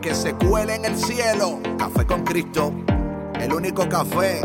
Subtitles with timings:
[0.00, 1.60] que se cuele en el cielo.
[1.78, 2.72] Café con Cristo,
[3.38, 4.40] el único café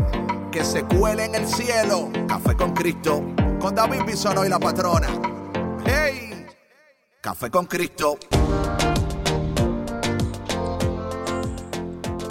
[0.52, 2.09] que se cuele en el cielo.
[2.27, 3.23] Café con Cristo,
[3.60, 5.08] con David Bisono y la patrona.
[5.86, 6.46] ¡Hey!
[7.22, 8.18] Café con Cristo.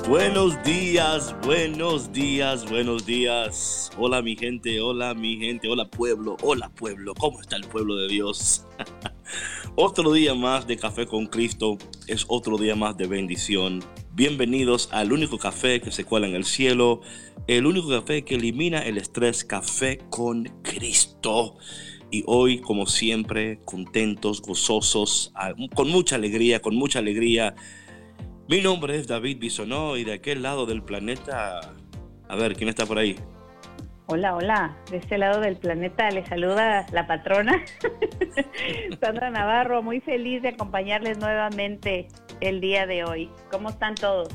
[0.06, 3.90] Buenos días, buenos días, buenos días.
[3.96, 7.14] Hola mi gente, hola mi gente, hola pueblo, hola pueblo.
[7.14, 8.66] ¿Cómo está el pueblo de Dios?
[9.76, 13.82] Otro día más de Café con Cristo es otro día más de bendición.
[14.12, 17.00] Bienvenidos al único café que se cuela en el cielo,
[17.46, 21.56] el único café que elimina el estrés, Café con Cristo.
[22.10, 25.32] Y hoy, como siempre, contentos, gozosos,
[25.74, 27.56] con mucha alegría, con mucha alegría.
[28.46, 31.60] Mi nombre es David Bisonó y de aquel lado del planeta,
[32.28, 33.16] a ver, ¿quién está por ahí?
[34.06, 34.76] Hola, hola.
[34.90, 37.64] De este lado del planeta le saluda la patrona
[39.00, 42.08] Sandra Navarro, muy feliz de acompañarles nuevamente
[42.42, 43.30] el día de hoy.
[43.50, 44.28] ¿Cómo están todos?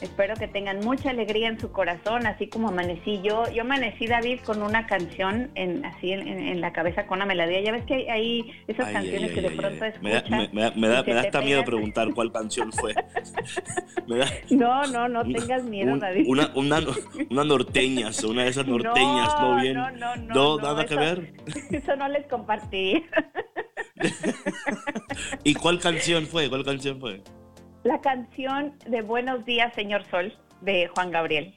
[0.00, 3.44] Espero que tengan mucha alegría en su corazón, así como amanecí yo.
[3.50, 7.62] Yo amanecí, David, con una canción en, así en, la cabeza con una melodía.
[7.62, 10.02] Ya ves que hay, esas canciones que de pronto escuchas.
[10.02, 12.94] Me da, me, da, me da hasta miedo preguntar cuál canción fue.
[14.50, 16.24] no, no, no tengas miedo, David.
[16.26, 16.80] Una, una,
[17.30, 19.74] una norteña, una de esas norteñas, no, bien.
[19.74, 20.34] No, no, no.
[20.34, 21.32] No, nada que ver.
[21.70, 23.02] Eso no les compartí.
[25.42, 26.50] ¿Y cuál canción fue?
[26.50, 27.22] ¿Cuál canción fue?
[27.86, 31.54] La canción de Buenos días, señor Sol, de Juan Gabriel.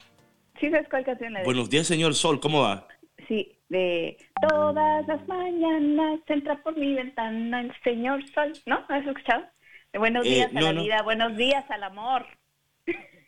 [0.60, 2.86] ¿Sí sabes cuál canción le Buenos días, señor Sol, ¿cómo va?
[3.26, 4.16] Sí, de
[4.48, 8.78] todas las mañanas entra por mi ventana el señor Sol, ¿no?
[8.88, 9.42] ¿Has escuchado?
[9.92, 12.24] De buenos eh, días a la vida, buenos días al amor.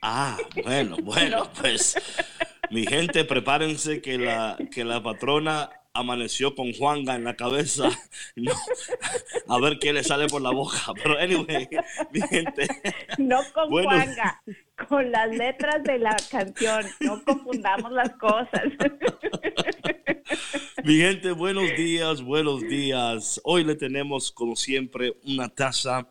[0.00, 1.96] Ah, bueno, bueno, pues
[2.70, 7.90] mi gente, prepárense que la, que la patrona amaneció con Juanga en la cabeza.
[9.48, 10.78] a ver qué le sale por la boca.
[11.02, 11.68] Pero anyway,
[12.12, 12.68] mi gente.
[13.18, 14.42] No con Juanga,
[14.88, 16.86] con las letras de la canción.
[17.00, 18.62] No confundamos las cosas.
[20.84, 23.40] Mi gente, buenos días, buenos días.
[23.44, 26.08] Hoy le tenemos, como siempre, una taza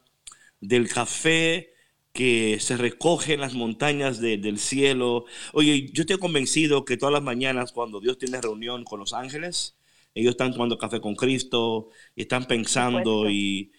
[0.62, 1.74] del café
[2.14, 5.26] que se recoge en las montañas del cielo.
[5.54, 9.78] Oye, yo estoy convencido que todas las mañanas cuando Dios tiene reunión con los ángeles,
[10.14, 13.72] ellos están tomando café con Cristo y están pensando y...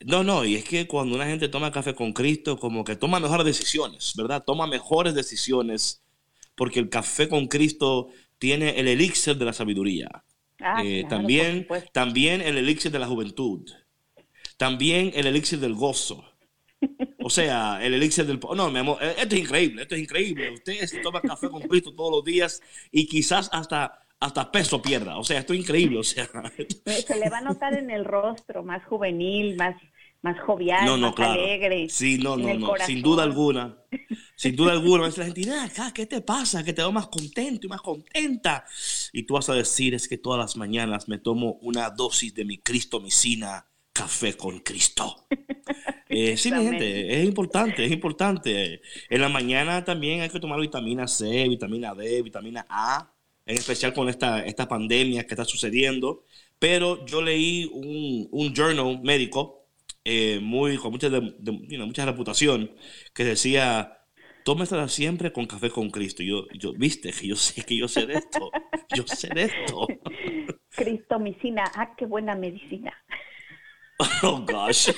[0.00, 3.20] No, no, y es que cuando una gente toma café con Cristo, como que toma
[3.20, 4.42] mejores decisiones, ¿verdad?
[4.46, 6.02] Toma mejores decisiones
[6.54, 8.08] porque el café con Cristo
[8.38, 10.24] tiene el elixir de la sabiduría.
[10.58, 13.70] Ah, eh, también, también el elixir de la juventud.
[14.56, 16.24] También el elixir del gozo.
[17.22, 18.40] O sea, el elixir del...
[18.56, 20.50] No, mi amor, e-, esto es increíble, esto es increíble.
[20.52, 25.16] Usted toma café con Cristo todos los días y quizás hasta hasta peso pierda.
[25.18, 25.98] O sea, esto es increíble.
[25.98, 26.28] O sea.
[27.06, 29.74] Se le va a notar en el rostro más juvenil, más,
[30.22, 31.88] más jovial, más alegre.
[31.88, 33.78] Sí, no, no, no, sin duda alguna.
[34.36, 35.08] Sin duda alguna.
[35.08, 36.62] la gente, acá, ¿qué te pasa?
[36.62, 38.64] Que te veo más contento y más contenta.
[39.12, 42.44] Y tú vas a decir, es que todas las mañanas me tomo una dosis de
[42.44, 43.69] mi Cristo Micina
[44.00, 45.26] café con Cristo.
[46.12, 48.80] Eh, sí, mi gente, es importante, es importante.
[49.08, 53.12] En la mañana también hay que tomar vitamina C, vitamina D, vitamina A
[53.46, 56.24] en especial con esta, esta pandemia que está sucediendo.
[56.58, 59.68] Pero yo leí un, un journal médico
[60.04, 61.20] eh, muy, con mucha, de,
[61.78, 62.72] mucha reputación
[63.14, 64.00] que decía,
[64.44, 66.24] tómesela siempre con café con Cristo.
[66.24, 68.50] Yo, yo, viste, que yo sé que yo sé de esto.
[68.96, 69.86] Yo sé de esto.
[70.70, 72.92] Cristomicina, ah, qué buena medicina.
[74.22, 74.90] Oh, gosh.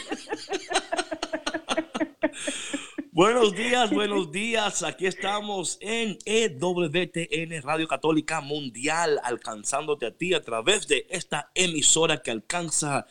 [3.10, 4.82] Buenos días, buenos días.
[4.82, 12.22] Aquí estamos en EWTN Radio Católica Mundial, alcanzándote a ti a través de esta emisora
[12.22, 13.06] que alcanza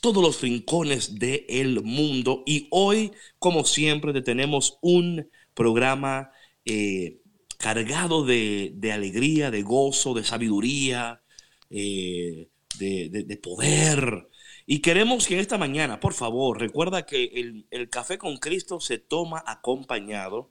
[0.00, 2.42] todos los rincones del mundo.
[2.46, 6.30] Y hoy, como siempre, te tenemos un programa
[6.64, 7.20] eh,
[7.58, 11.22] cargado de, alegría, de gozo, de sabiduría,
[11.68, 12.48] eh,
[12.78, 14.29] de poder.
[14.72, 17.24] Y queremos que esta mañana, por favor, recuerda que
[17.72, 20.48] el, café con Cristo se toma acompañado.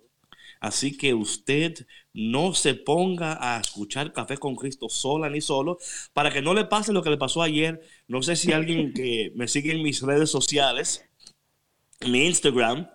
[0.60, 5.77] Así que usted no se ponga a escuchar Café con Cristo sola ni solo,
[6.12, 7.80] para que no le pase lo que le pasó ayer.
[8.10, 11.06] No sé si alguien que me sigue en mis redes sociales,
[12.06, 12.89] mi Instagram,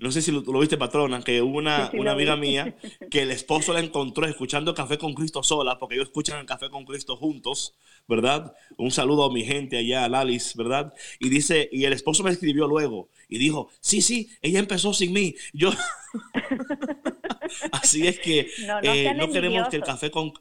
[0.00, 2.74] no sé si lo, viste, patrona, que hubo una, una amiga mía
[3.10, 6.70] que el esposo la encontró escuchando Café con Cristo sola, porque ellos escuchan el Café
[6.70, 7.74] con Cristo juntos,
[8.08, 8.54] ¿verdad?
[8.78, 10.92] Un saludo a mi gente allá, a Lalis, ¿verdad?
[11.18, 15.12] Y dice, y el esposo me escribió luego y dijo, sí, sí, ella empezó sin
[15.12, 15.34] mí.
[15.52, 15.70] Yo,
[17.72, 20.32] así es que no, eh, queremos que el Café con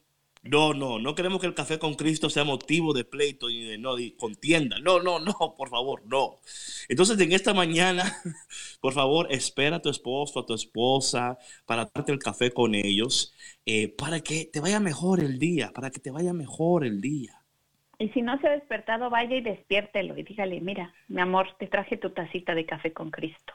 [0.50, 3.78] no, no, no queremos que el café con Cristo sea motivo de pleito y de,
[3.78, 4.80] no, de contienda.
[4.80, 6.40] No, no, no, por favor, no.
[6.88, 8.04] Entonces, en esta mañana,
[8.82, 13.34] por favor, espera a tu esposo, a tu esposa, para darte el café con ellos,
[13.66, 17.44] eh, para que te vaya mejor el día, para que te vaya mejor el día.
[18.00, 21.68] Y si no se ha despertado, vaya y despiértelo y dígale, mira, mi amor, te
[21.68, 23.54] traje tu tacita de café con Cristo.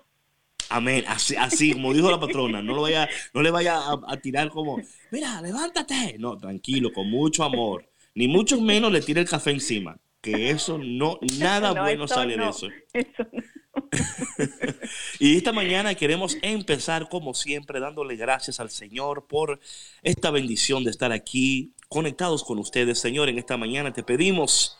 [0.75, 1.05] Amén.
[1.07, 3.79] Así, así como dijo la patrona, no, lo vaya, no le vaya
[4.09, 4.81] a, tirar como,
[5.13, 6.17] mira, levántate.
[6.19, 7.89] No, tranquilo, con mucho amor.
[8.17, 9.97] Ni mucho menos le tire el café encima.
[10.21, 12.67] Que eso no, nada bueno sale de eso.
[15.21, 19.61] y esta mañana queremos empezar, como siempre, dándole gracias al Señor por
[20.03, 22.99] esta bendición de estar aquí conectados con ustedes.
[22.99, 24.77] Señor, en esta mañana te pedimos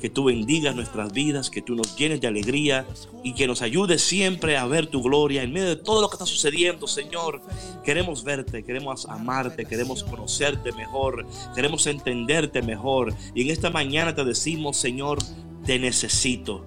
[0.00, 2.86] que tú bendigas nuestras vidas, que tú nos llenes de alegría
[3.22, 6.14] y que nos ayudes siempre a ver tu gloria en medio de todo lo que
[6.14, 7.42] está sucediendo, Señor.
[7.84, 13.14] Queremos verte, queremos amarte, queremos conocerte mejor, queremos entenderte mejor.
[13.34, 15.18] Y en esta mañana te decimos, Señor,
[15.66, 16.64] te necesito.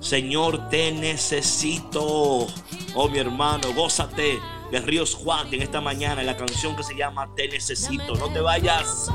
[0.00, 2.46] Señor, te necesito.
[2.94, 4.38] Oh, mi hermano, gózate
[4.70, 8.14] de Ríos Juan en esta mañana en la canción que se llama Te necesito.
[8.14, 9.10] No te vayas.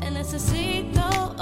[0.00, 1.34] Te necesito.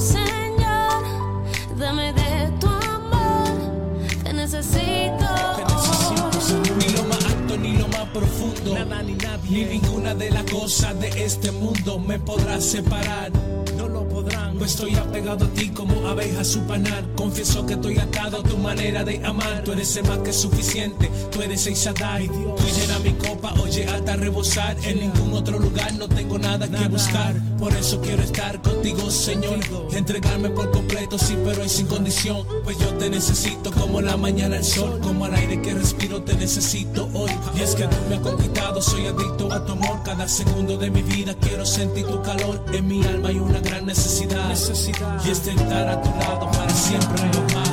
[0.00, 1.02] Señor.
[1.76, 3.50] Dame de tu amor,
[4.24, 5.17] te necesito.
[8.18, 13.30] Profundo, nada ni nadie, ni ninguna de las cosas de este mundo me podrá separar
[14.58, 17.08] pues estoy apegado a ti como abeja a su panal.
[17.14, 19.62] Confieso que estoy atado a tu manera de amar.
[19.64, 22.26] Tú eres el más que suficiente, tú eres el Shaddai.
[22.26, 24.76] Tú llena mi copa, oye, hasta rebosar.
[24.82, 27.36] En ningún otro lugar no tengo nada que buscar.
[27.56, 29.58] Por eso quiero estar contigo, Señor.
[29.92, 32.44] Entregarme por completo, sí, pero es sin condición.
[32.64, 36.34] Pues yo te necesito como la mañana el sol, como el aire que respiro, te
[36.34, 37.30] necesito hoy.
[37.56, 40.02] Y es que tú me has conquistado, soy adicto a tu amor.
[40.04, 42.64] Cada segundo de mi vida quiero sentir tu calor.
[42.72, 47.22] En mi alma hay una gran necesidad y es estar a tu lado para siempre
[47.32, 47.67] Y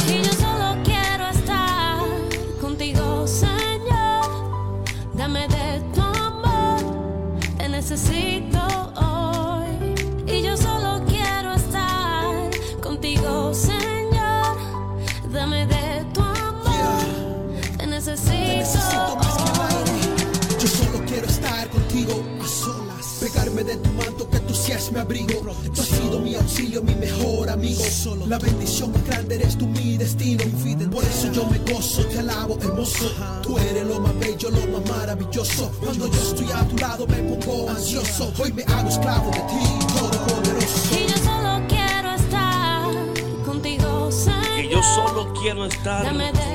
[24.75, 27.81] manto que tú seas mi abrigo mi auxilio, mi mejor amigo.
[28.27, 30.43] La bendición más grande eres tú, mi destino.
[30.91, 33.11] Por eso yo me gozo, te alabo, hermoso.
[33.41, 35.71] Tú eres lo más bello, lo más maravilloso.
[35.81, 38.33] Cuando yo estoy a tu lado me pongo ansioso.
[38.39, 40.95] Hoy me hago esclavo de ti, todopoderoso.
[40.95, 44.59] Y yo solo quiero estar contigo, Señor.
[44.59, 46.05] Y yo solo quiero estar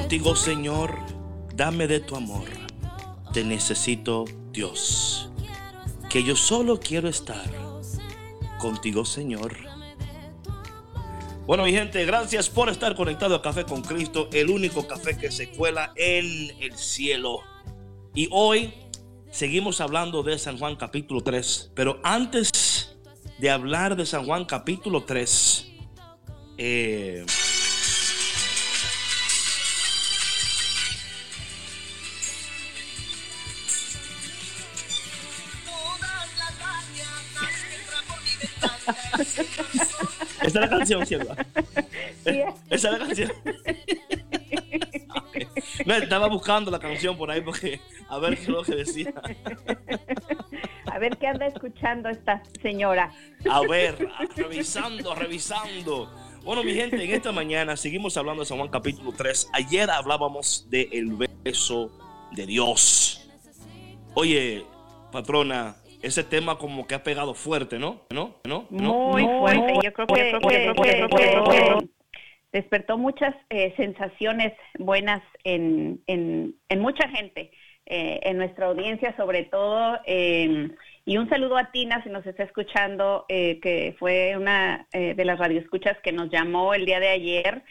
[0.01, 0.99] contigo, Señor.
[1.55, 2.49] Dame de tu amor.
[3.33, 5.31] Te necesito, Dios.
[6.09, 7.60] Que yo solo quiero estar
[8.61, 9.57] contigo, Señor.
[11.47, 15.33] Bueno, mi gente, gracias por estar conectado a Café con Cristo, el único café que
[15.33, 17.41] se cuela en el cielo.
[18.15, 18.73] Y hoy
[19.33, 22.97] seguimos hablando de San Juan capítulo 3, pero antes
[23.39, 25.73] de hablar de San Juan capítulo 3,
[26.59, 27.27] eh,
[40.43, 41.35] Esa es la canción, ¿cierto?
[42.25, 43.33] Esa es la canción.
[45.87, 49.13] No, estaba buscando la canción por ahí porque a ver qué es lo que decía.
[50.87, 53.13] A ver qué anda escuchando esta señora.
[53.49, 56.11] A ver, revisando, revisando.
[56.45, 59.51] Bueno, mi gente, en esta mañana seguimos hablando de San Juan capítulo 3.
[59.53, 61.91] Ayer hablábamos del beso
[62.33, 63.29] de Dios.
[64.15, 64.65] Oye,
[65.13, 68.03] patrona, ese tema como que ha pegado fuerte, ¿no?
[68.11, 68.37] ¿No?
[68.45, 68.67] ¿No?
[68.71, 69.75] Muy fuerte.
[69.83, 71.89] Yo creo que,
[72.53, 77.53] despertó muchas eh, sensaciones buenas en, en, en mucha gente,
[77.87, 79.99] eh, en nuestra audiencia sobre todo.
[80.05, 80.73] Em,
[81.05, 85.39] y un saludo a Tina, si nos está escuchando, eh, que fue una de las
[85.39, 87.63] radioescuchas que nos llamó el día de ayer.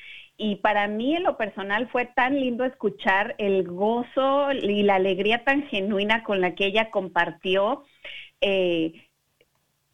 [0.42, 5.44] Y para mí, en lo personal, fue tan lindo escuchar el gozo y la alegría
[5.44, 7.84] tan genuina con la que ella compartió
[8.42, 8.94] eh,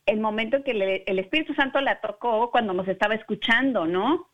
[0.05, 4.29] el momento que el Espíritu Santo la tocó cuando nos estaba escuchando, ¿no?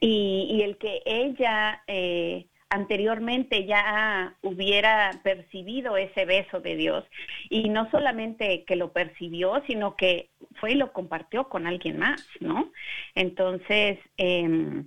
[0.00, 7.04] y, y el que ella eh, anteriormente ya hubiera percibido ese beso de Dios
[7.48, 12.26] y no solamente que lo percibió, sino que fue y lo compartió con alguien más,
[12.40, 12.72] ¿no?
[13.14, 14.84] Entonces, eh,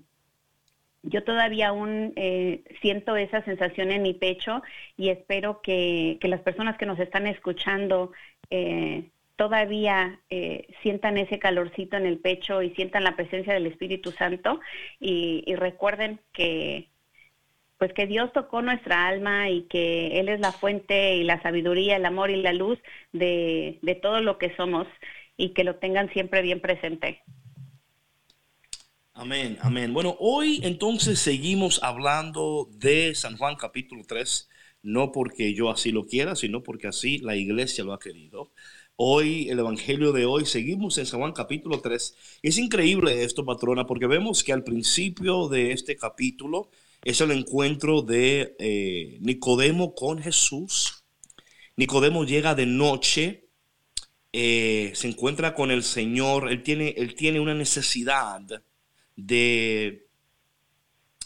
[1.10, 4.62] yo todavía aún eh, siento esa sensación en mi pecho
[4.98, 8.12] y espero que, que las personas que nos están escuchando
[8.50, 14.12] eh, todavía eh, sientan ese calorcito en el pecho y sientan la presencia del Espíritu
[14.12, 14.60] Santo
[15.00, 16.90] y, y recuerden que
[17.78, 21.96] pues que Dios tocó nuestra alma y que Él es la fuente y la sabiduría,
[21.96, 22.80] el amor y la luz
[23.14, 24.88] de, de todo lo que somos
[25.38, 27.22] y que lo tengan siempre bien presente.
[29.20, 29.96] Amén, amén.
[29.96, 34.48] Bueno, hoy entonces seguimos hablando de San Juan capítulo 3,
[34.84, 38.52] no porque yo así lo quiera, sino porque así la iglesia lo ha querido.
[38.96, 42.16] Hoy, el Evangelio de hoy, seguimos en San Juan capítulo 3.
[42.44, 46.70] Es increíble esto, patrona, porque vemos que al principio de este capítulo
[47.04, 51.06] es el encuentro de eh, Nicodemo con Jesús.
[51.76, 53.50] Nicodemo llega de noche,
[54.32, 58.62] eh, se encuentra con el Señor, él tiene, él tiene una necesidad
[59.18, 60.08] de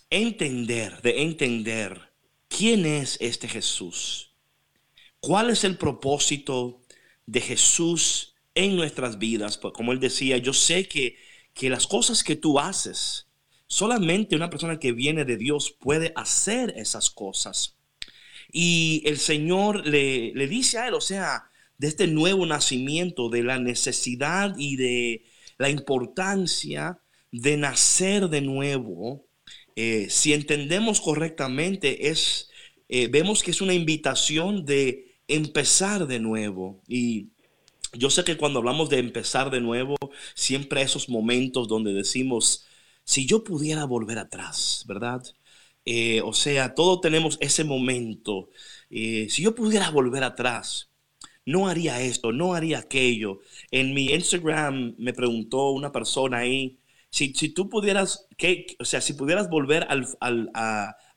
[0.09, 2.13] entender, de entender
[2.47, 4.33] quién es este Jesús.
[5.19, 6.81] ¿Cuál es el propósito
[7.27, 9.57] de Jesús en nuestras vidas?
[9.57, 11.17] Pues como él decía, yo sé que,
[11.53, 13.27] que las cosas que tú haces,
[13.67, 17.77] solamente una persona que viene de Dios puede hacer esas cosas.
[18.51, 23.43] Y el Señor le, le dice a él, o sea, de este nuevo nacimiento, de
[23.43, 25.25] la necesidad y de
[25.57, 29.25] la importancia de nacer de nuevo,
[29.75, 32.49] eh, si entendemos correctamente, es,
[32.89, 36.81] eh, vemos que es una invitación de empezar de nuevo.
[36.87, 37.29] Y
[37.93, 39.95] yo sé que cuando hablamos de empezar de nuevo,
[40.35, 42.65] siempre esos momentos donde decimos,
[43.03, 45.23] si yo pudiera volver atrás, ¿verdad?
[45.85, 48.49] Eh, o sea, todos tenemos ese momento.
[48.89, 50.89] si yo pudiera volver atrás,
[51.45, 53.39] no haría esto, no haría aquello.
[53.71, 56.80] En mi Instagram me preguntó una persona ahí,
[57.11, 58.27] si, tú pudieras,
[58.79, 60.07] o sea, si pudieras volver al,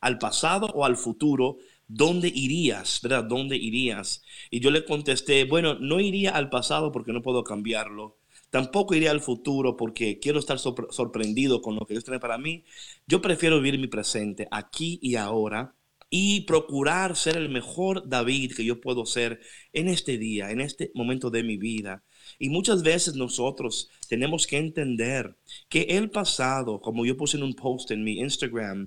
[0.00, 3.00] al, pasado o al futuro, ¿dónde irías?
[3.02, 3.24] ¿Verdad?
[3.24, 4.22] ¿Dónde irías?
[4.50, 8.18] Y yo le contesté, bueno, no iría al pasado porque no puedo cambiarlo.
[8.50, 12.64] Tampoco iría al futuro porque quiero estar sorprendido con lo que Dios tiene para mí.
[13.06, 15.74] Yo prefiero vivir mi presente aquí y ahora
[16.16, 19.40] y procurar ser el mejor David que yo puedo ser
[19.72, 22.04] en este día, en este momento de mi vida.
[22.38, 25.36] Y muchas veces nosotros tenemos que entender
[25.68, 28.86] que el pasado, como yo puse en un post en mi Instagram,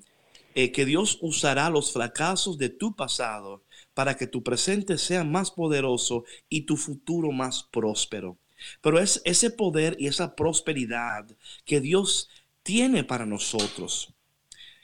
[0.56, 5.52] eh, que Dios usará los fracasos de tu pasado para que tu presente sea más
[5.52, 8.38] poderoso y tu futuro más próspero.
[8.82, 11.28] Pero es ese poder y esa prosperidad
[11.66, 12.30] que Dios
[12.64, 14.14] tiene para nosotros.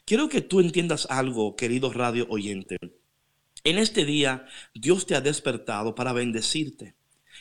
[0.05, 2.77] Quiero que tú entiendas algo, querido radio oyente.
[3.63, 6.95] En este día, Dios te ha despertado para bendecirte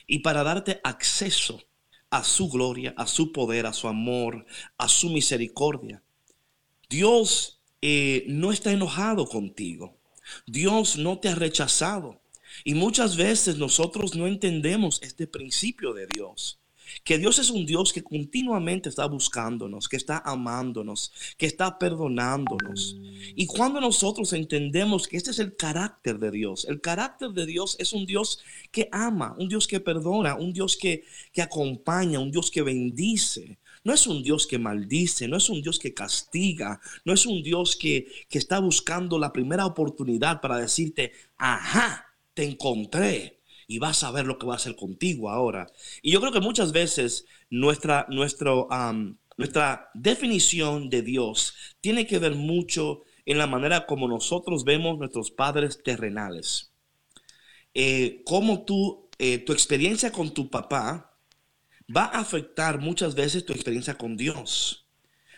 [0.07, 1.61] y para darte acceso
[2.11, 4.47] a su gloria, a su poder, a su amor,
[4.78, 6.04] a su misericordia.
[6.88, 9.99] Dios eh, no está enojado contigo.
[10.47, 12.21] Dios no te ha rechazado.
[12.62, 16.62] Y muchas veces nosotros no entendemos este principio de Dios
[17.05, 22.97] que Dios es un Dios que continuamente está buscándonos, que está amándonos, que está perdonándonos.
[23.35, 27.77] Y cuando nosotros entendemos que este es el carácter de Dios, el carácter de Dios
[27.79, 32.31] es un Dios que ama, un Dios que perdona, un Dios que, que acompaña, un
[32.31, 33.59] Dios que bendice.
[33.85, 37.43] No es un Dios que maldice, no es un Dios que castiga, no es un
[37.43, 43.42] Dios que, que está buscando la primera oportunidad para decirte, ajá, te encontré
[43.73, 45.73] y vas a ver lo que va a hacer contigo ahora.
[46.02, 53.00] Y yo creo que muchas veces nuestra, nuestra definición de Dios tiene que ver mucho
[53.25, 56.75] en la manera como nosotros vemos nuestros padres terrenales.
[57.73, 61.17] Eh, como tú, eh, tu experiencia con tu papá
[61.95, 64.87] va a afectar muchas veces tu experiencia con Dios.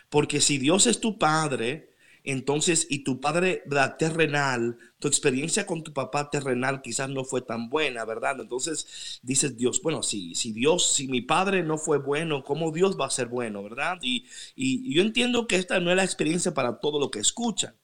[0.09, 1.94] Porque si Dios es tu padre,
[2.25, 3.63] entonces, y tu padre
[3.99, 8.41] terrenal, tu experiencia con tu papá terrenal quizás no fue tan buena, ¿verdad?
[8.41, 12.99] Entonces dices Dios, bueno, si, si Dios, si mi padre no fue bueno, ¿cómo Dios
[12.99, 13.99] va a ser bueno, verdad?
[14.03, 14.27] Y,
[14.57, 17.75] y yo entiendo que esta no es la experiencia para todo lo que escuchan.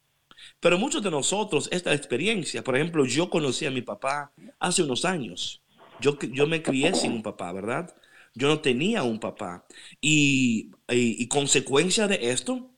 [0.60, 5.04] Pero muchos de nosotros, esta experiencia, por ejemplo, yo conocí a mi papá hace unos
[5.04, 5.62] años.
[6.00, 7.94] Yo, yo me crié sin un papá, ¿verdad?
[8.34, 9.66] Yo no tenía un papá.
[10.00, 12.70] Y, y consecuencia de esto,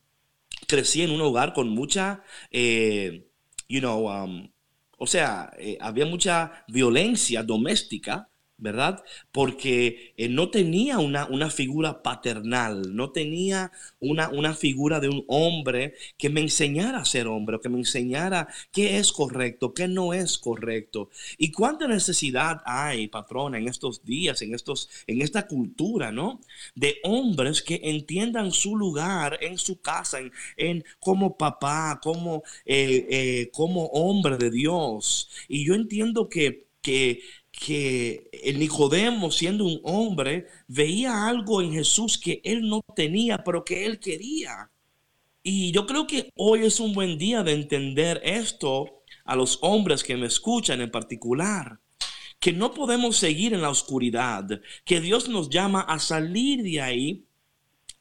[0.66, 3.28] crecí en un hogar con mucha, eh,
[3.68, 4.52] you know, um,
[4.98, 8.28] o sea, eh, había mucha violencia doméstica,
[8.62, 9.02] ¿verdad?
[9.32, 15.24] Porque eh, no tenía una, una, figura paternal, no tenía una, una, figura de un
[15.26, 20.14] hombre que me enseñara a ser hombre, que me enseñara qué es correcto, qué no
[20.14, 21.10] es correcto.
[21.38, 26.40] Y cuánta necesidad hay, patrona, en estos días, en, estos, en esta cultura, ¿no?
[26.76, 30.18] De hombres que entiendan su lugar en su casa,
[30.56, 33.50] en, como papá, como, eh, eh,
[33.92, 35.30] hombre de Dios.
[35.48, 42.18] Y yo entiendo que, que que el Nicodemo, siendo un hombre, veía algo en Jesús
[42.18, 44.70] que él no tenía, pero que él quería.
[45.42, 50.02] Y yo creo que hoy es un buen día de entender esto a los hombres
[50.02, 51.78] que me escuchan en particular,
[52.40, 57.24] que no podemos seguir en la oscuridad, que Dios nos llama a salir de ahí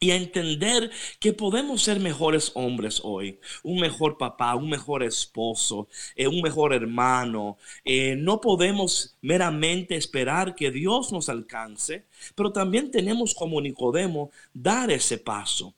[0.02, 0.90] y entender
[1.20, 6.74] que podemos ser mejores hombres hoy, un mejor papá, un mejor esposo, eh, un mejor
[6.74, 7.56] hermano.
[7.84, 14.90] Eh, no podemos meramente esperar que Dios nos alcance, pero también tenemos como Nicodemo dar
[14.90, 15.72] ese paso.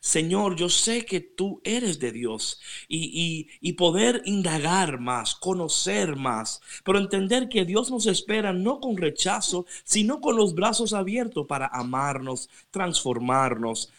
[0.00, 6.62] Señor, yo sé que tú eres de Dios y, y, poder indagar más, conocer más,
[6.84, 11.66] pero entender que Dios nos espera no con rechazo, sino con los brazos abiertos para
[11.66, 13.92] amarnos, transformarnos.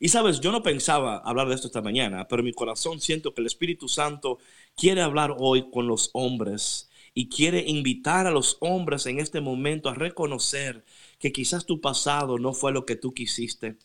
[0.00, 3.32] y sabes, yo no pensaba hablar de esto esta mañana, pero en mi corazón siento
[3.32, 4.38] que el Espíritu Santo
[4.74, 9.88] quiere hablar hoy con los hombres y quiere invitar a los hombres en este momento
[9.88, 10.84] a reconocer
[11.20, 13.78] que quizás tu pasado no fue lo que tú quisiste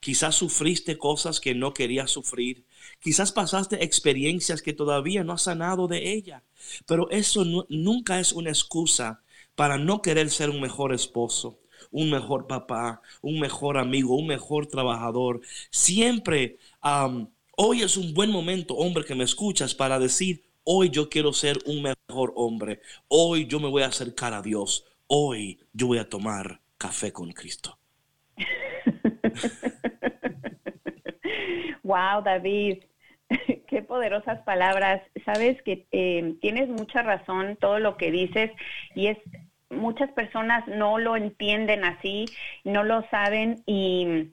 [0.00, 2.64] Quizás sufriste cosas que no querías sufrir.
[3.00, 6.42] Quizás pasaste experiencias que todavía no has sanado de ella.
[6.86, 9.22] Pero eso nunca es una excusa
[9.54, 11.58] para no querer ser un mejor esposo,
[11.90, 15.40] un mejor papá, un mejor amigo, un mejor trabajador.
[15.70, 16.58] Siempre,
[17.56, 21.58] hoy es un buen momento, hombre, que me escuchas para decir, hoy yo quiero ser
[21.66, 22.80] un mejor hombre.
[23.08, 24.84] Hoy yo me voy a acercar a Dios.
[25.06, 27.78] Hoy yo voy a tomar café con Cristo.
[31.82, 32.84] wow, David,
[33.68, 35.02] qué poderosas palabras.
[35.24, 38.50] Sabes que eh, tienes mucha razón todo lo que dices
[38.94, 39.18] y es
[39.70, 42.26] muchas personas no lo entienden así,
[42.64, 44.30] no lo saben y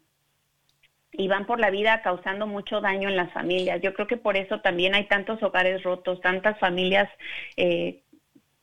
[1.13, 3.82] y van por la vida causando mucho daño en las familias.
[3.82, 7.10] Yo creo que por eso también hay tantos hogares rotos, tantas familias
[7.56, 8.04] eh,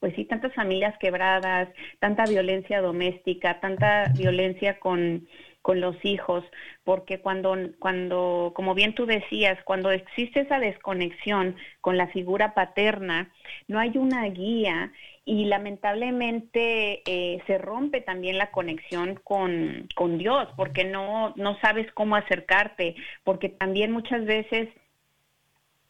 [0.04, 5.26] pues sí, tantas familias quebradas, tanta violencia doméstica, tanta violencia con,
[5.64, 6.44] con los hijos,
[6.85, 13.33] porque cuando, cuando, como bien tú decías, cuando existe esa desconexión con la figura paterna,
[13.66, 14.92] no hay una guía
[15.24, 21.90] y lamentablemente eh, se rompe también la conexión con, con Dios, porque no, no sabes
[21.92, 24.68] cómo acercarte, porque también muchas veces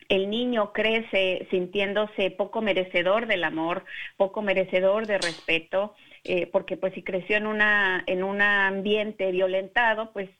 [0.08, 3.84] el niño crece sintiéndose poco merecedor del amor,
[4.16, 10.12] poco merecedor de respeto, eh, porque pues si creció en una en un ambiente violentado,
[10.12, 10.30] pues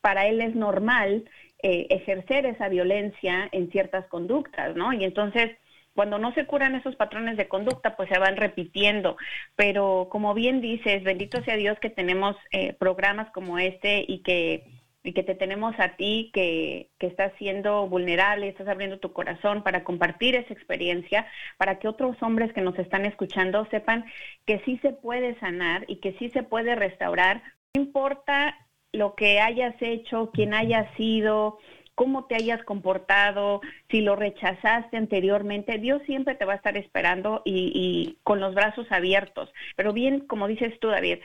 [0.00, 1.24] para él es normal
[1.62, 4.92] eh, ejercer esa violencia en ciertas conductas, ¿no?
[4.92, 5.50] Y entonces
[5.94, 9.16] cuando no se curan esos patrones de conducta, pues se van repitiendo.
[9.56, 14.71] Pero como bien dices, bendito sea Dios que tenemos eh, programas como este y que
[15.04, 19.62] y que te tenemos a ti que, que estás siendo vulnerable, estás abriendo tu corazón
[19.62, 21.26] para compartir esa experiencia,
[21.58, 24.04] para que otros hombres que nos están escuchando sepan
[24.46, 27.42] que sí se puede sanar y que sí se puede restaurar,
[27.74, 28.56] no importa
[28.92, 31.58] lo que hayas hecho, quién hayas sido,
[31.94, 33.60] cómo te hayas comportado,
[33.90, 38.54] si lo rechazaste anteriormente, Dios siempre te va a estar esperando y, y, con los
[38.54, 39.52] brazos abiertos.
[39.76, 41.18] Pero bien, como dices tú, David,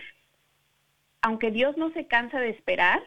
[1.21, 3.01] aunque Dios no se cansa de esperar,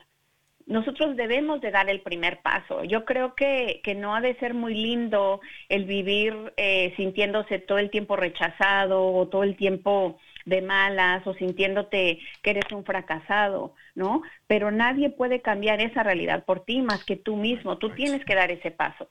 [0.70, 2.84] nosotros debemos de dar el primer paso.
[2.84, 7.78] Yo creo que, que no ha de ser muy lindo el vivir eh, sintiéndose todo
[7.78, 13.74] el tiempo rechazado o todo el tiempo de malas o sintiéndote que eres un fracasado,
[13.96, 14.22] ¿no?
[14.46, 17.76] Pero nadie puede cambiar esa realidad por ti más que tú mismo.
[17.78, 19.08] Tú tienes que dar ese paso.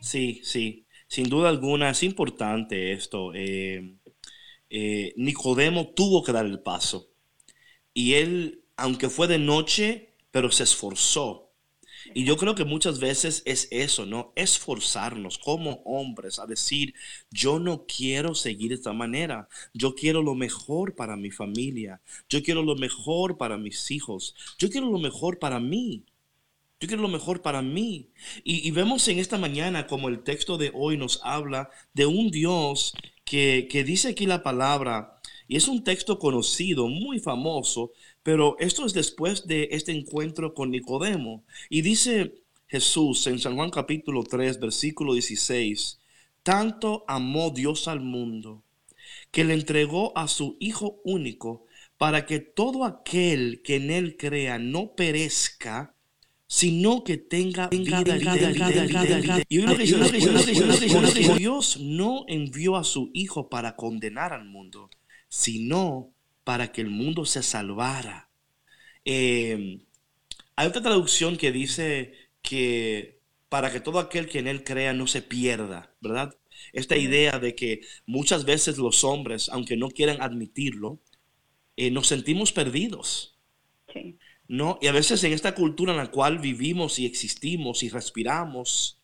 [0.00, 3.34] Sí, sí, sin duda alguna es importante esto.
[3.34, 3.96] Eh,
[4.70, 7.10] eh, Nicodemo tuvo que dar el paso
[7.92, 11.48] y él, aunque fue de noche, pero se esforzó.
[12.14, 14.32] Y yo creo que muchas veces es eso, ¿no?
[14.36, 16.94] Esforzarnos como hombres a decir,
[17.30, 22.62] yo no quiero seguir esta manera, yo quiero lo mejor para mi familia, yo quiero
[22.62, 26.04] lo mejor para mis hijos, yo quiero lo mejor para mí.
[26.80, 28.10] Yo quiero lo mejor para mí.
[28.44, 32.30] Y, y vemos en esta mañana como el texto de hoy nos habla de un
[32.30, 38.56] Dios que, que dice aquí la palabra, y es un texto conocido, muy famoso, pero
[38.58, 41.44] esto es después de este encuentro con Nicodemo.
[41.70, 42.34] Y dice
[42.66, 45.98] Jesús en San Juan capítulo 3, versículo 16,
[46.42, 48.62] tanto amó Dios al mundo
[49.30, 54.58] que le entregó a su Hijo único para que todo aquel que en él crea
[54.58, 55.94] no perezca,
[56.46, 58.16] sino que tenga vida,
[59.48, 64.88] Y Dios no envió a su Hijo para condenar al mundo,
[65.28, 66.12] sino
[66.48, 68.30] para que el mundo se salvara.
[69.04, 69.80] Eh,
[70.56, 75.06] hay otra traducción que dice que para que todo aquel que en él crea no
[75.06, 76.38] se pierda, ¿verdad?
[76.72, 81.02] Esta idea de que muchas veces los hombres, aunque no quieran admitirlo,
[81.76, 83.38] eh, nos sentimos perdidos.
[84.48, 84.78] ¿no?
[84.80, 89.02] Y a veces en esta cultura en la cual vivimos y existimos y respiramos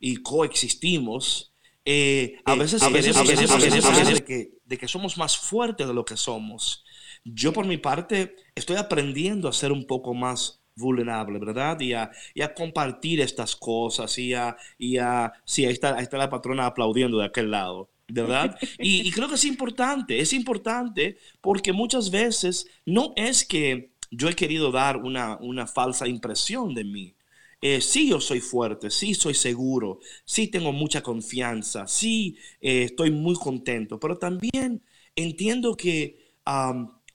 [0.00, 1.52] y coexistimos,
[1.84, 5.92] eh, a veces, a veces, a veces, de, que, de que somos más fuertes de
[5.92, 6.85] lo que somos.
[7.34, 11.80] Yo por mi parte estoy aprendiendo a ser un poco más vulnerable, ¿verdad?
[11.80, 16.02] Y a, y a compartir estas cosas y a, y a sí, ahí está, ahí
[16.02, 17.90] está la patrona aplaudiendo de aquel lado.
[18.08, 18.56] ¿verdad?
[18.78, 24.28] Y, y, creo que es importante, es importante porque muchas veces no es que yo
[24.28, 27.14] he querido dar una, una falsa impresión de mí.
[27.60, 33.10] Eh, sí, yo soy fuerte, sí, soy seguro, sí, tengo mucha confianza, sí, eh, estoy
[33.10, 34.82] muy contento, pero también
[35.16, 36.18] entiendo que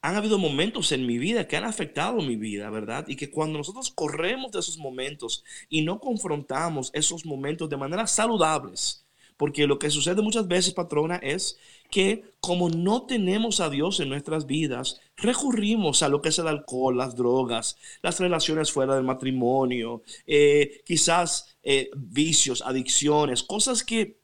[0.01, 3.05] han habido momentos en mi vida que han afectado mi vida, ¿verdad?
[3.07, 8.07] Y que cuando nosotros corremos de esos momentos y no confrontamos esos momentos de manera
[8.07, 9.05] saludables,
[9.37, 11.57] porque lo que sucede muchas veces, patrona, es
[11.89, 16.47] que como no tenemos a Dios en nuestras vidas, recurrimos a lo que es el
[16.47, 24.20] alcohol, las drogas, las relaciones fuera del matrimonio, eh, quizás eh, vicios, adicciones, cosas que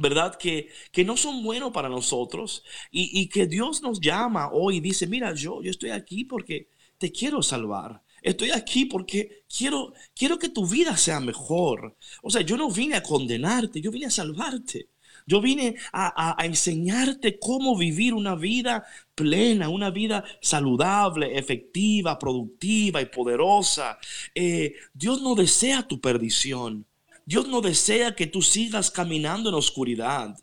[0.00, 0.36] ¿verdad?
[0.36, 4.80] Que, que no son buenos para nosotros y, y, que Dios nos llama hoy y
[4.80, 8.02] dice, mira, yo, yo estoy aquí porque te quiero salvar.
[8.22, 11.96] Estoy aquí porque quiero, quiero que tu vida sea mejor.
[12.22, 14.90] O sea, yo no vine a condenarte, yo vine a salvarte.
[15.26, 23.06] Yo vine a, enseñarte cómo vivir una vida plena, una vida saludable, efectiva, productiva y
[23.06, 23.98] poderosa.
[24.34, 26.86] Eh, Dios no desea tu perdición.
[27.28, 30.34] Dios no desea que tú sigas caminando en oscuridad.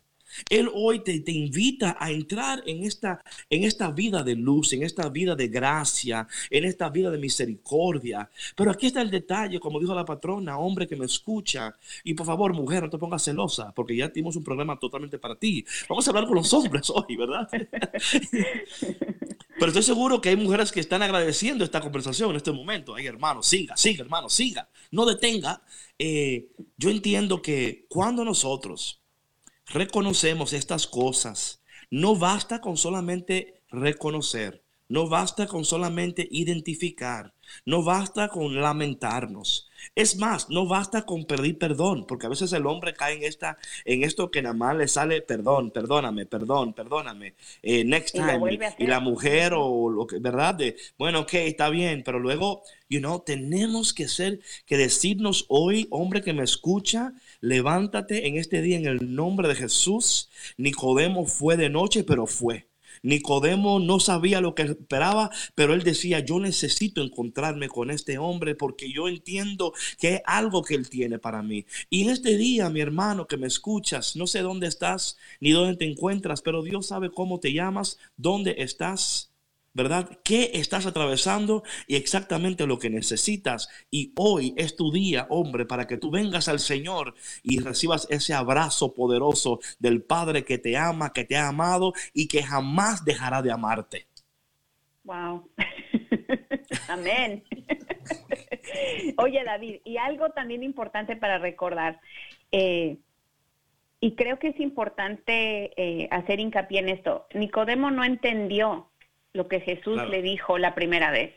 [0.48, 4.84] Él hoy te, te, invita a entrar en esta, en esta vida de luz, en
[4.84, 8.30] esta vida de gracia, en esta vida de misericordia.
[8.54, 11.74] Pero aquí está el detalle, como dijo la patrona, hombre que me escucha.
[12.04, 15.34] Y por favor, mujer, no te pongas celosa, porque ya tenemos un programa totalmente para
[15.34, 15.64] ti.
[15.88, 17.48] Vamos a hablar con los hombres hoy, ¿verdad?
[19.58, 22.94] Pero estoy seguro que hay mujeres que están agradeciendo esta conversación en este momento.
[22.94, 24.68] Ay, hermano, siga, siga, hermano, siga.
[24.90, 25.62] No detenga.
[25.98, 29.00] Eh, yo entiendo que cuando nosotros
[29.68, 37.32] reconocemos estas cosas, no basta con solamente reconocer, no basta con solamente identificar,
[37.64, 39.65] no basta con lamentarnos.
[39.94, 43.58] Es más, no basta con pedir perdón, porque a veces el hombre cae en esta,
[43.84, 48.58] en esto que nada más le sale perdón, perdóname, perdón, perdóname, eh, next time.
[48.78, 50.54] Y, la mujer o lo que, ¿verdad?
[50.54, 55.86] De, bueno, ok, está bien, pero luego, you know, tenemos que ser, que decirnos hoy,
[55.90, 60.30] hombre que me escucha, levántate en este día en el nombre de Jesús.
[60.56, 62.65] Nicodemo fue de noche, pero fue.
[63.06, 68.56] Nicodemo no sabía lo que esperaba, pero él decía, yo necesito encontrarme con este hombre
[68.56, 71.66] porque yo entiendo que es algo que él tiene para mí.
[71.88, 75.76] Y en este día, mi hermano que me escuchas, no sé dónde estás ni dónde
[75.76, 79.35] te encuentras, pero Dios sabe cómo te llamas, dónde estás.
[79.76, 80.08] ¿Verdad?
[80.24, 83.68] ¿Qué estás atravesando y exactamente lo que necesitas?
[83.90, 88.32] Y hoy es tu día, hombre, para que tú vengas al Señor y recibas ese
[88.32, 93.42] abrazo poderoso del Padre que te ama, que te ha amado y que jamás dejará
[93.42, 94.06] de amarte.
[95.04, 95.46] Wow.
[96.88, 97.44] Amén.
[99.18, 102.00] Oye, David, y algo también importante para recordar,
[102.50, 102.96] eh,
[104.00, 108.90] y creo que es importante eh, hacer hincapié en esto, Nicodemo no entendió
[109.36, 111.34] lo que Jesús le dijo la primera vez.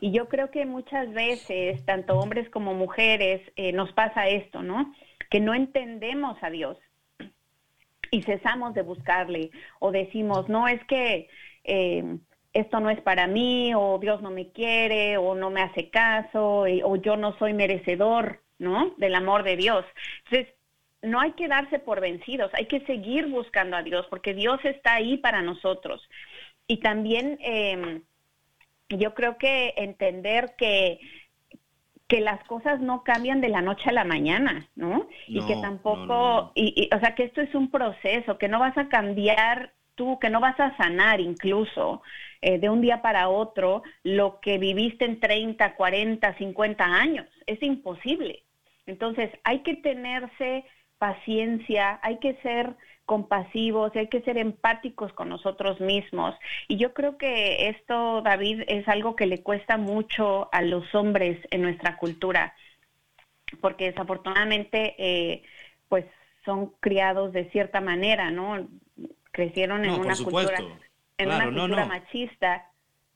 [0.00, 4.94] Y yo creo que muchas veces, tanto hombres como mujeres, eh, nos pasa esto, ¿no?
[5.30, 6.78] Que no entendemos a Dios
[8.10, 9.50] y cesamos de buscarle
[9.80, 11.28] o decimos, no, es que
[11.64, 12.18] eh,
[12.52, 16.64] esto no es para mí o Dios no me quiere o no me hace caso
[16.84, 18.94] o yo no soy merecedor, ¿no?
[18.98, 19.84] Del amor de Dios.
[20.24, 20.54] Entonces,
[21.02, 24.94] no hay que darse por vencidos, hay que seguir buscando a Dios porque Dios está
[24.94, 26.02] ahí para nosotros.
[26.66, 28.02] Y también em,
[28.88, 31.00] yo creo que entender que,
[32.06, 35.08] que las cosas no cambian de la noche a la mañana, ¿no?
[35.26, 38.88] y que tampoco, y, o sea, que esto es un proceso, que no vas a
[38.88, 42.02] cambiar tú, que no vas a sanar incluso
[42.40, 47.26] eh, de un día para otro lo que viviste en 30, 40, 50 años.
[47.46, 48.42] Es imposible.
[48.86, 50.64] Entonces, hay que tenerse
[50.98, 56.34] paciencia, hay que ser compasivos, hay que ser empáticos con nosotros mismos.
[56.68, 61.38] Y yo creo que esto, David, es algo que le cuesta mucho a los hombres
[61.50, 62.54] en nuestra cultura,
[63.60, 65.42] porque desafortunadamente, eh,
[65.88, 66.06] pues
[66.44, 68.68] son criados de cierta manera, ¿no?
[69.32, 70.58] Crecieron en una cultura,
[71.18, 72.70] en una cultura machista.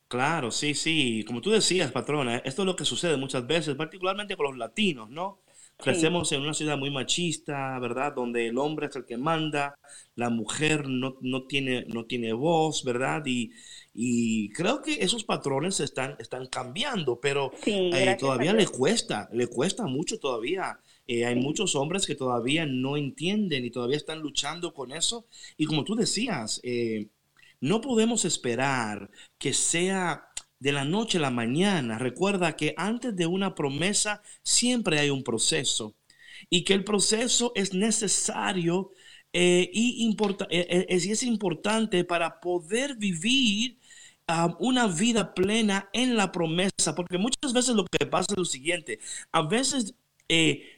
[0.09, 1.25] Claro, sí, sí.
[1.27, 5.11] Como tú decías, patrona, esto es lo que sucede muchas veces, particularmente con los latinos,
[5.11, 5.41] ¿no?
[5.79, 8.13] Crecemos en una ciudad muy machista, ¿verdad?
[8.15, 9.79] Donde el hombre es el que manda,
[10.17, 13.23] la mujer no, no tiene, no tiene voz, ¿verdad?
[13.27, 13.53] Y,
[13.95, 19.87] y creo que esos patrones están, están cambiando, pero eh, todavía le cuesta, le cuesta
[19.87, 20.81] mucho todavía.
[21.07, 25.27] Eh, hay muchos hombres que todavía no entienden y todavía están luchando con eso.
[25.57, 27.09] Y como tú decías, eh,
[27.61, 30.28] no podemos esperar que sea
[30.61, 31.99] de la noche a la mañana.
[31.99, 35.95] Recuerda que antes de una promesa siempre hay un proceso
[36.51, 38.91] y que el proceso es necesario
[39.33, 40.17] eh, y
[40.51, 43.79] eh, eh, es, importante para poder vivir
[44.27, 48.45] ah, una vida plena en la promesa, porque muchas veces lo que pasa es lo
[48.45, 49.01] siguiente,
[49.33, 49.95] a veces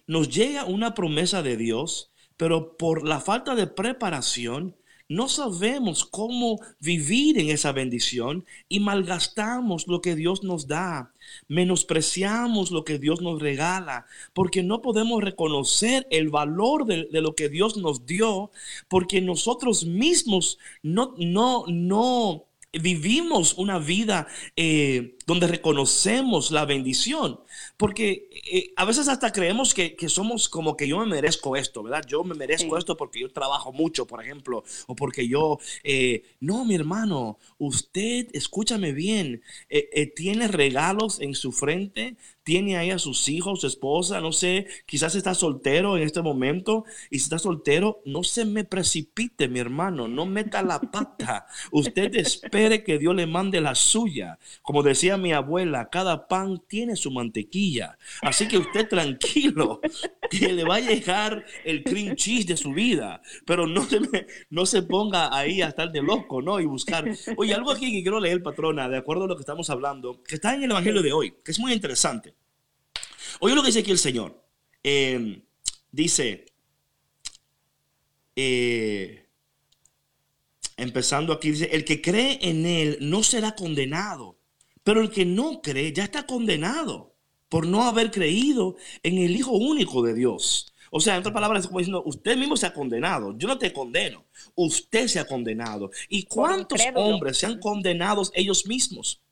[0.07, 4.77] nos llega una promesa de Dios, pero por la falta de preparación,
[5.11, 11.12] no sabemos cómo vivir en esa bendición y malgastamos lo que Dios nos da,
[11.49, 17.49] menospreciamos lo que Dios nos regala, porque no podemos reconocer el valor de, lo que
[17.49, 18.53] Dios nos dio,
[18.87, 27.40] porque nosotros mismos no, no, no vivimos una vida eh, donde reconocemos la bendición.
[27.77, 32.05] Porque eh, a veces hasta creemos que, somos como que yo me merezco esto, ¿verdad?
[32.07, 35.59] Yo me merezco esto porque yo trabajo mucho, por ejemplo, o porque yo...
[35.85, 42.90] Eh, no, mi hermano, usted, escúchame bien, eh, tiene regalos en su frente, tiene ahí
[42.90, 47.25] a sus hijos, su esposa, no sé, quizás está soltero en este momento y si
[47.25, 51.47] está soltero, no se me precipite, mi hermano, no meta la pata.
[51.71, 54.38] Usted espere que Dios le mande la suya.
[54.62, 57.97] Como decía mi abuela, cada pan tiene su mantequilla.
[58.23, 59.81] Así que usted tranquilo,
[60.31, 64.01] que le va a llegar el cream cheese de su vida, pero no se,
[64.51, 66.59] no se ponga ahí a estar de loco, ¿no?
[66.59, 67.05] Y buscar.
[67.37, 70.35] Oye, algo aquí que quiero leer, patrona, de acuerdo a lo que estamos hablando, que
[70.35, 72.35] está en el Evangelio de hoy, que es muy interesante.
[73.39, 74.43] Oye lo que dice aquí el Señor.
[74.83, 75.43] Em,
[75.93, 76.47] dice,
[78.35, 79.27] eh,
[80.77, 84.39] empezando aquí, dice, el que cree en Él no será condenado
[84.90, 87.14] pero el que no cree ya está condenado
[87.48, 88.74] por no haber creído
[89.05, 90.74] en el Hijo único de Dios.
[90.90, 93.38] O sea, en otras palabras, como diciendo, usted mismo se ha condenado.
[93.38, 94.26] Yo no te condeno.
[94.57, 95.92] Usted se ha condenado.
[96.09, 99.22] ¿Y cuántos hombres se han condenado ellos mismos?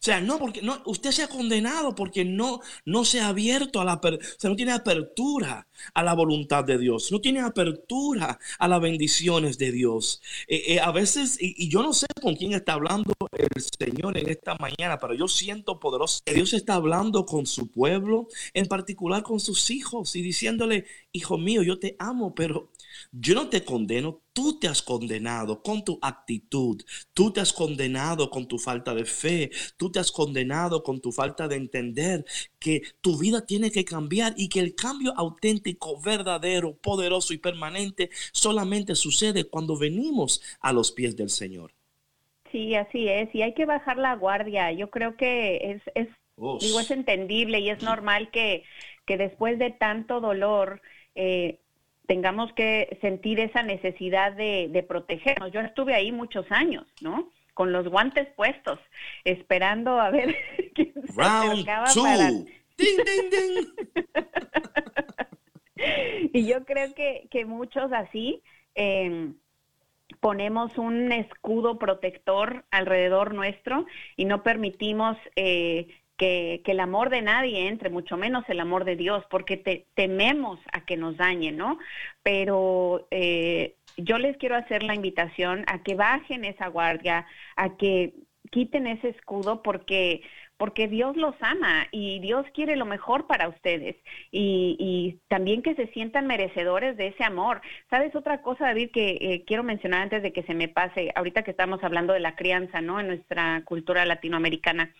[0.00, 3.82] O sea, no, porque no, usted se ha condenado porque no, no se ha abierto
[3.82, 8.38] a la, o sea, no tiene apertura a la voluntad de Dios, no tiene apertura
[8.58, 10.22] a las bendiciones de Dios.
[10.48, 14.30] Eh, eh, a veces, y, yo no sé con quién está hablando el Señor en
[14.30, 19.22] esta mañana, pero yo siento poderoso que Dios está hablando con su pueblo, en particular
[19.22, 22.70] con sus hijos, y diciéndole, hijo mío, yo te amo, pero
[23.12, 26.80] yo no te condeno, tú te has condenado con tu actitud,
[27.12, 31.10] tú te has condenado con tu falta de fe, tú te has condenado con tu
[31.12, 32.24] falta de entender
[32.58, 38.10] que tu vida tiene que cambiar y que el cambio auténtico, verdadero, poderoso y permanente
[38.32, 41.72] solamente sucede cuando venimos a los pies del Señor.
[42.52, 44.72] Sí, así es, y hay que bajar la guardia.
[44.72, 48.64] Yo creo que es, es digo, es entendible y es normal que,
[49.06, 50.82] que después de tanto dolor,
[51.14, 51.60] eh,
[52.10, 55.52] tengamos que sentir esa necesidad de, protegernos.
[55.52, 57.30] Yo estuve ahí muchos años, ¿no?
[57.54, 58.80] Con los guantes puestos,
[59.22, 60.34] esperando a ver
[60.74, 62.30] quién se acercaba para...
[62.30, 63.66] ¡Ding, ding, ding!
[66.32, 68.42] y yo creo que, que muchos así
[68.74, 69.36] em,
[70.18, 75.86] ponemos un escudo protector alrededor nuestro y no permitimos eh,
[76.20, 80.60] que, el amor de nadie entre, mucho menos el amor de Dios, porque te, tememos
[80.72, 81.78] a que nos dañen, ¿no?
[82.22, 88.12] Pero eh, yo les quiero hacer la invitación a que bajen esa guardia, a que
[88.50, 90.22] quiten ese escudo, porque
[90.58, 93.96] porque Dios los ama y Dios quiere lo mejor para ustedes
[94.30, 97.62] y, también que se sientan merecedores de ese amor.
[97.88, 101.12] ¿Sabes otra cosa, David, que eh, quiero mencionar antes de que se me pase?
[101.14, 103.00] Ahorita que estamos hablando de la crianza, ¿no?
[103.00, 104.92] En nuestra cultura latinoamericana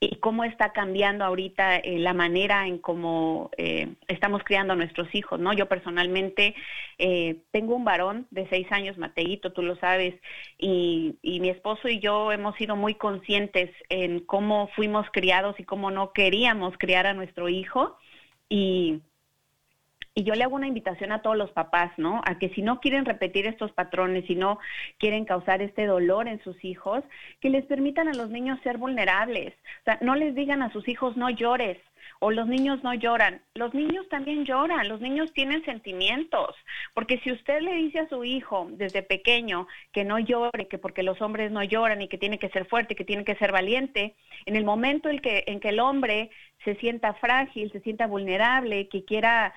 [0.00, 5.12] y cómo está cambiando ahorita eh, la manera en cómo eh, estamos criando a nuestros
[5.14, 5.52] hijos, ¿no?
[5.52, 6.54] Yo personalmente
[6.98, 10.14] eh, tengo un varón de seis años, Mateito, tú lo sabes,
[10.58, 15.64] y, y, mi esposo y yo hemos sido muy conscientes en cómo fuimos criados y
[15.64, 17.96] cómo no queríamos criar a nuestro hijo,
[18.48, 19.00] y
[20.18, 22.22] y yo le hago una invitación a todos los papás, ¿no?
[22.26, 24.58] A que si no quieren repetir estos patrones, si no
[24.98, 27.04] quieren causar este dolor en sus hijos,
[27.40, 29.54] que les permitan a los niños ser vulnerables.
[29.82, 31.78] O sea, no les digan a sus hijos no llores,
[32.18, 33.42] o los niños no lloran.
[33.54, 36.56] Los niños también lloran, los niños tienen sentimientos,
[36.94, 41.04] porque si usted le dice a su hijo desde pequeño que no llore, que porque
[41.04, 44.16] los hombres no lloran y que tiene que ser fuerte, que tiene que ser valiente,
[44.46, 46.30] en el momento en que, en que el hombre
[46.64, 49.54] se sienta frágil, se sienta vulnerable, que quiera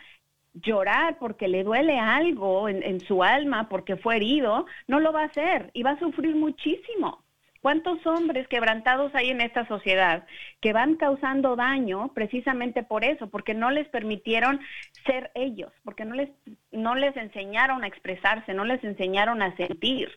[0.53, 5.25] llorar porque le duele algo en, su alma, porque fue herido, no lo va a
[5.25, 7.23] hacer y va a sufrir muchísimo.
[7.61, 10.25] ¿Cuántos hombres quebrantados hay en esta sociedad
[10.61, 14.59] que van causando daño precisamente por eso, porque no les permitieron
[15.05, 16.29] ser ellos, porque no les,
[16.71, 20.09] no les enseñaron a expresarse, no les enseñaron a sentir?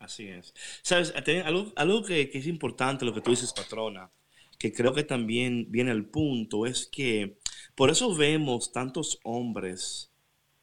[0.00, 0.54] Así es.
[0.82, 4.10] Sabes, algo, algo que, que es importante, lo que tú dices, patrona,
[4.58, 7.36] que creo que también viene al punto, es que
[7.78, 10.10] por eso vemos tantos hombres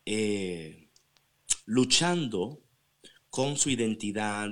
[0.06, 0.90] eh,
[1.64, 2.60] luchando
[3.30, 4.50] con su identidad,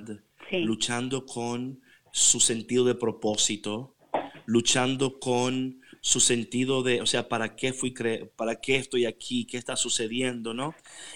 [0.49, 1.81] luchando con
[2.13, 3.97] su sentido de propósito,
[4.45, 7.93] luchando con su sentido de, o sea, ¿para qué fui
[8.37, 9.43] para qué estoy aquí?
[9.43, 10.73] ¿Qué está sucediendo, no?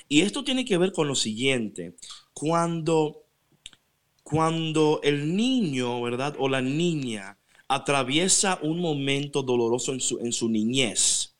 [0.09, 1.95] Y esto tiene que ver con lo siguiente,
[2.33, 3.23] cuando
[4.21, 6.35] cuando el niño, ¿verdad?
[6.39, 7.37] O la niña
[7.69, 11.36] atraviesa un momento doloroso en su, en su niñez.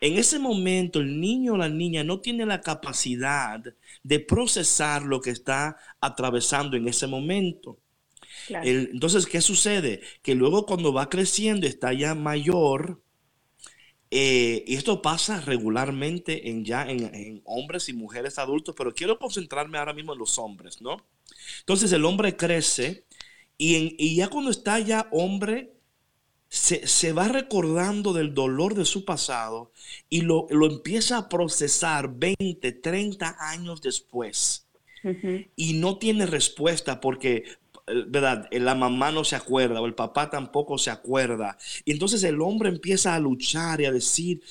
[0.00, 3.62] En ese momento el niño o la niña no tiene la capacidad
[4.02, 7.78] de procesar lo que está atravesando en ese momento.
[8.48, 10.00] entonces, ¿qué sucede?
[10.22, 13.02] Que luego cuando va creciendo, está ya mayor,
[14.10, 19.78] eh, y esto pasa regularmente en ya en, hombres y mujeres adultos, pero quiero concentrarme
[19.78, 20.96] ahora mismo en los hombres, ¿no?
[21.60, 23.04] Entonces el hombre crece
[23.58, 25.77] y, y ya cuando está ya hombre,
[26.48, 29.70] se, va recordando del dolor de su pasado
[30.08, 34.66] y lo, empieza a procesar 20, 30 años después.
[35.56, 37.44] Y no tiene respuesta porque,
[37.86, 38.48] eh, ¿verdad?
[38.50, 41.56] La mamá no se acuerda o el papá tampoco se acuerda.
[41.84, 44.42] Y entonces el hombre empieza a luchar y a decir,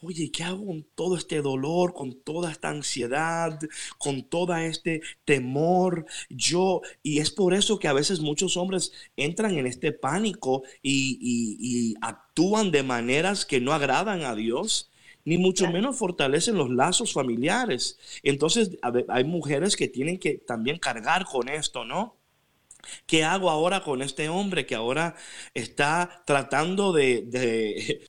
[0.00, 3.58] oye, ¿qué hago con todo este dolor, con toda esta ansiedad,
[3.98, 6.06] con todo este temor?
[6.28, 11.94] Yo, y es por eso que a veces muchos hombres entran en este pánico y,
[12.00, 14.90] actúan de maneras que no agradan a Dios
[15.24, 17.98] ni mucho menos fortalecen los lazos familiares.
[18.22, 18.78] Entonces,
[19.08, 22.16] hay mujeres que tienen que también cargar con esto, ¿no?
[23.06, 25.16] ¿Qué hago ahora con este hombre que ahora
[25.54, 28.06] está tratando de,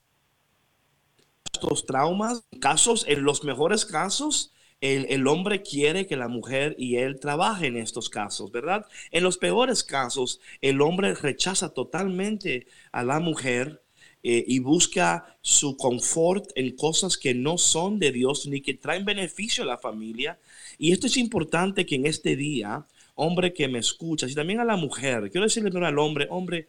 [1.60, 6.96] estos traumas, casos, en los mejores casos, el, el, hombre quiere que la mujer y
[6.96, 8.86] él trabajen en estos casos, ¿verdad?
[9.10, 13.82] En los peores casos, el hombre rechaza totalmente a la mujer
[14.22, 19.04] eh, y busca su confort en cosas que no son de Dios ni que traen
[19.04, 20.38] beneficio a la familia.
[20.76, 24.64] Y esto es importante que en este día, hombre que me escuchas, y también a
[24.64, 26.68] la mujer, quiero decirle primero al hombre, hombre,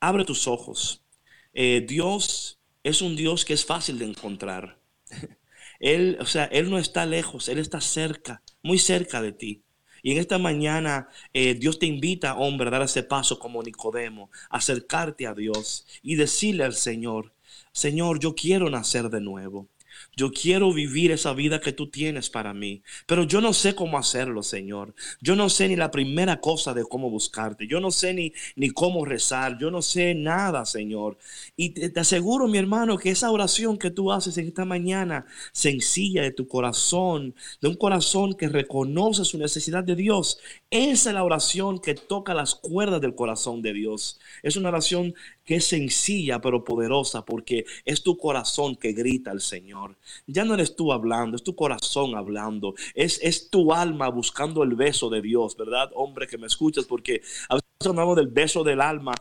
[0.00, 1.02] abre tus ojos.
[1.54, 2.57] Eh, Dios
[2.88, 4.78] es un Dios que es fácil de encontrar.
[5.80, 9.62] Él, o sea, Él no está lejos, Él está cerca, muy cerca de ti.
[10.02, 14.30] Y en esta mañana eh, Dios te invita, hombre, a dar ese paso como Nicodemo,
[14.50, 17.34] acercarte a Dios y decirle al Señor,
[17.72, 19.68] Señor, yo quiero nacer de nuevo.
[20.18, 23.98] Yo quiero vivir esa vida que tú tienes para mí, pero yo no sé cómo
[23.98, 24.92] hacerlo, Señor.
[25.20, 27.68] Yo no sé ni la primera cosa de cómo buscarte.
[27.68, 29.58] Yo no sé ni, ni cómo rezar.
[29.60, 31.18] Yo no sé nada, Señor.
[31.56, 35.24] Y te, te aseguro, mi hermano, que esa oración que tú haces en esta mañana,
[35.52, 41.14] sencilla de tu corazón, de un corazón que reconoce su necesidad de Dios, esa es
[41.14, 44.18] la oración que toca las cuerdas del corazón de Dios.
[44.42, 45.14] Es una oración
[45.48, 49.96] que es sencilla pero poderosa porque es tu corazón que grita al Señor.
[50.26, 52.74] Ya no eres tú hablando, es tu corazón hablando.
[52.94, 55.90] Es, es tu alma buscando el beso de Dios, ¿verdad?
[55.94, 59.14] Hombre que me escuchas porque a veces hablamos del beso del alma.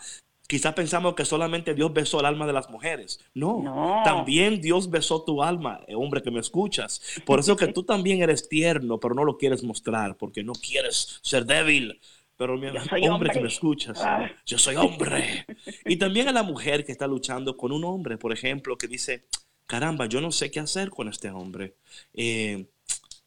[0.48, 3.22] Quizás pensamos que solamente Dios besó el alma de las mujeres.
[3.34, 7.02] No, no, también Dios besó tu alma, eh, hombre que me escuchas.
[7.26, 11.20] Por eso que tú también eres tierno, pero no lo quieres mostrar, porque no quieres
[11.22, 12.02] ser débil.
[12.38, 14.30] Pero hombre, que me escuchas, ah.
[14.46, 15.46] yo soy hombre.
[15.86, 19.26] y también a la mujer que está luchando con un hombre, por ejemplo, que dice,
[19.66, 21.76] caramba, yo no sé qué hacer con este hombre.
[22.14, 22.70] Eh,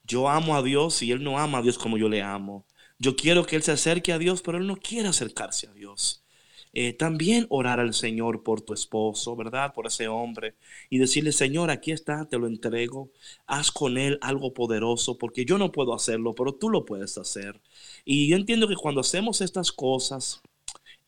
[0.05, 2.67] yo amo a Dios y él no ama a Dios como yo le amo.
[2.99, 6.25] Yo quiero que él se acerque a Dios, pero él no quiere acercarse a Dios.
[6.73, 9.75] Eh, también orar al Señor por tu esposo, ¿verdad?
[9.75, 10.55] Por ese hombre.
[10.89, 13.11] Y decirle, Señor, aquí está, te lo entrego.
[13.47, 17.61] Haz con él algo poderoso, porque yo no puedo hacerlo, pero tú lo puedes hacer.
[18.05, 20.43] Y yo entiendo que cuando hacemos estas cosas,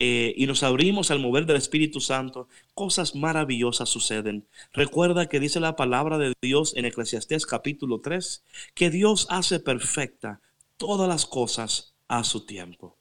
[0.04, 4.48] eh, y nos abrimos al mover del Espíritu Santo, cosas maravillosas suceden.
[4.72, 8.42] Recuerda que dice la palabra de Dios en Eclesiastés capítulo 3,
[8.74, 10.40] que Dios hace perfecta
[10.76, 12.96] todas las cosas a su tiempo.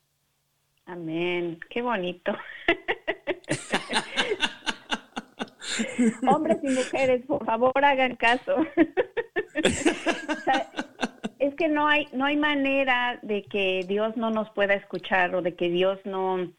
[0.86, 2.34] Amén, qué bonito.
[6.28, 8.66] Hombres y mujeres, por favor, hagan caso.
[11.40, 15.42] es que no hay no hay manera de que Dios no nos pueda escuchar o
[15.42, 16.52] de que Dios no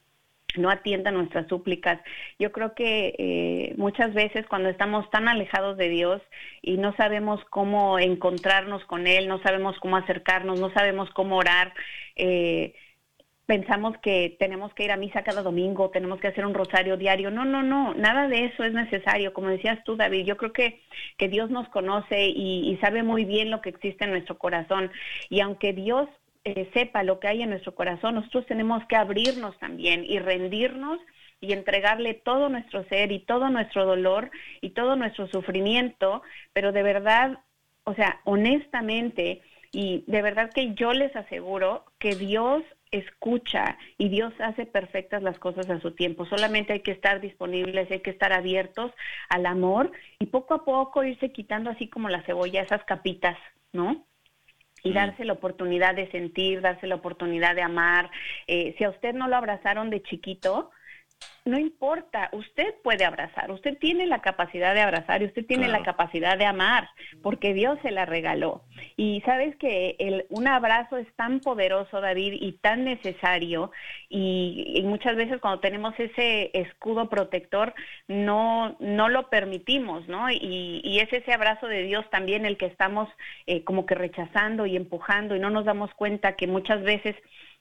[0.57, 2.01] no atienda nuestras súplicas.
[2.39, 6.23] Yo creo que eh, muchas veces cuando estamos tan alejados de Dios
[6.61, 11.73] y no sabemos cómo encontrarnos con Él, no sabemos cómo acercarnos, no sabemos cómo orar,
[12.17, 12.75] eh,
[13.47, 17.31] pensamos que tenemos que ir a misa cada domingo, tenemos que hacer un rosario diario.
[17.31, 19.33] No, no, no, nada de eso es necesario.
[19.33, 20.81] Como decías tú, David, yo creo que,
[21.19, 24.91] que Dios nos conoce y, y sabe muy bien lo que existe en nuestro corazón.
[25.29, 26.09] Y aunque Dios
[26.45, 30.99] eh, sepa lo que hay en nuestro corazón, nosotros tenemos que abrirnos también y rendirnos
[31.41, 34.31] y entregarle todo nuestro ser y todo nuestro dolor
[34.61, 36.23] y todo nuestro sufrimiento,
[36.53, 37.39] pero de verdad,
[37.85, 42.63] o sea, honestamente, y de verdad que yo les aseguro que Dios
[42.93, 46.27] escucha y Dios hace perfectas las cosas a su tiempo.
[46.27, 48.93] Solamente hay que estar disponibles, hay que estar abiertos
[49.29, 53.37] al amor y poco a poco irse quitando así como la cebolla esas capitas,
[53.73, 54.07] ¿no?
[54.85, 58.11] y darse la oportunidad de sentir, darse la oportunidad de amar.
[58.47, 60.71] Eh, si a usted no lo abrazaron de chiquito,
[61.45, 65.83] no importa, usted puede abrazar, usted tiene la capacidad de abrazar y usted tiene la
[65.83, 66.89] capacidad de amar,
[67.21, 68.63] porque Dios se la regaló.
[68.97, 73.73] Y sabes que el, un abrazo es tan poderoso, David, y tan necesario,
[74.09, 77.75] y, muchas veces cuando tenemos ese escudo protector,
[78.09, 80.31] no, no lo permitimos, ¿no?
[80.31, 83.09] Y, y es ese abrazo de Dios también el que estamos
[83.47, 87.17] eh, como que rechazando y empujando, y no nos damos cuenta que muchas veces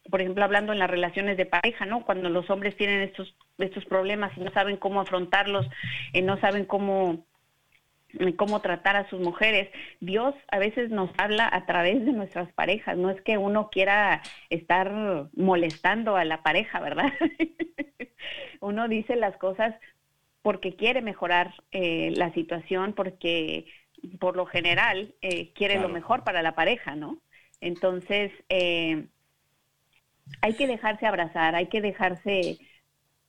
[0.09, 2.03] por ejemplo, hablando en las relaciones de pareja, ¿no?
[2.05, 5.67] Cuando los hombres tienen estos, estos problemas y no saben cómo afrontarlos,
[6.13, 7.25] eh, no saben cómo
[8.19, 9.69] eh, cómo tratar a sus mujeres.
[9.99, 14.21] Dios a veces nos habla a través de nuestras parejas, no es que uno quiera
[14.49, 14.91] estar
[15.33, 17.13] molestando a la pareja, ¿verdad?
[18.59, 19.75] uno dice las cosas
[20.41, 23.67] porque quiere mejorar eh, la situación, porque
[24.19, 25.13] por lo general
[25.53, 27.19] quiere lo mejor para la pareja, ¿no?
[27.61, 29.05] Entonces, eh,
[30.41, 32.57] hay que dejarse abrazar, hay que dejarse,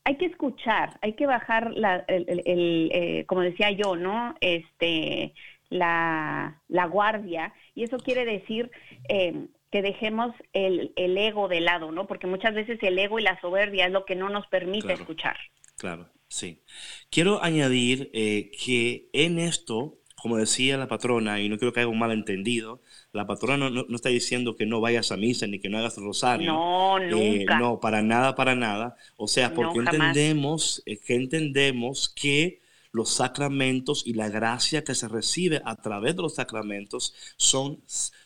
[0.05, 4.35] hay que escuchar, hay que bajar la, el, eh, como decía yo, ¿no?
[4.41, 5.35] Este,
[5.71, 8.71] la, la guardia, y eso quiere decir
[9.09, 12.07] eh, que dejemos el, el, ego de lado, ¿no?
[12.07, 15.37] Porque muchas veces el ego y la soberbia es lo que no nos permite escuchar.
[15.79, 16.63] Claro, sí.
[17.11, 21.89] Quiero añadir eh, que en esto, como decía la patrona, y no quiero que haya
[21.89, 22.81] un malentendido,
[23.13, 25.97] la patrona no, no, está diciendo que no vayas a misa ni que no hagas
[25.97, 26.53] rosario.
[26.53, 27.59] No, eh, nunca.
[27.59, 28.95] no, para nada, para nada.
[29.17, 32.61] O sea, porque entendemos, eh, que entendemos que
[32.93, 37.81] los sacramentos y la gracia que se recibe a través de los sacramentos son,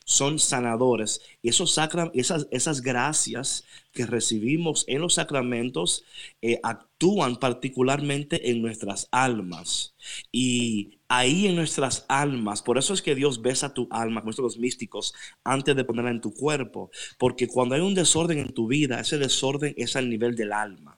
[0.04, 1.22] son sanadores.
[1.40, 6.04] Y esos sacra, esas, esas gracias que recibimos en los sacramentos
[6.42, 9.94] eh, actúan particularmente en nuestras almas.
[10.30, 14.58] Y ahí en nuestras almas, por eso es que Dios besa tu alma, como los
[14.58, 16.90] místicos, antes de ponerla en tu cuerpo.
[17.18, 20.96] Porque cuando hay un desorden en tu vida, ese desorden es al nivel del alma.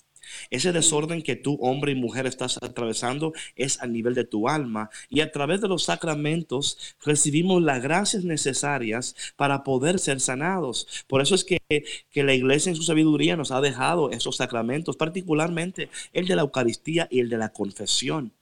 [0.50, 4.90] Ese desorden que tú, hombre y mujer, estás atravesando es a nivel de tu alma.
[5.08, 11.04] Y a través de los sacramentos recibimos las gracias necesarias para poder ser sanados.
[11.06, 11.60] Por eso es que,
[12.10, 16.42] que la iglesia en su sabiduría nos ha dejado esos sacramentos, particularmente el de la
[16.42, 18.32] Eucaristía y el de la confesión.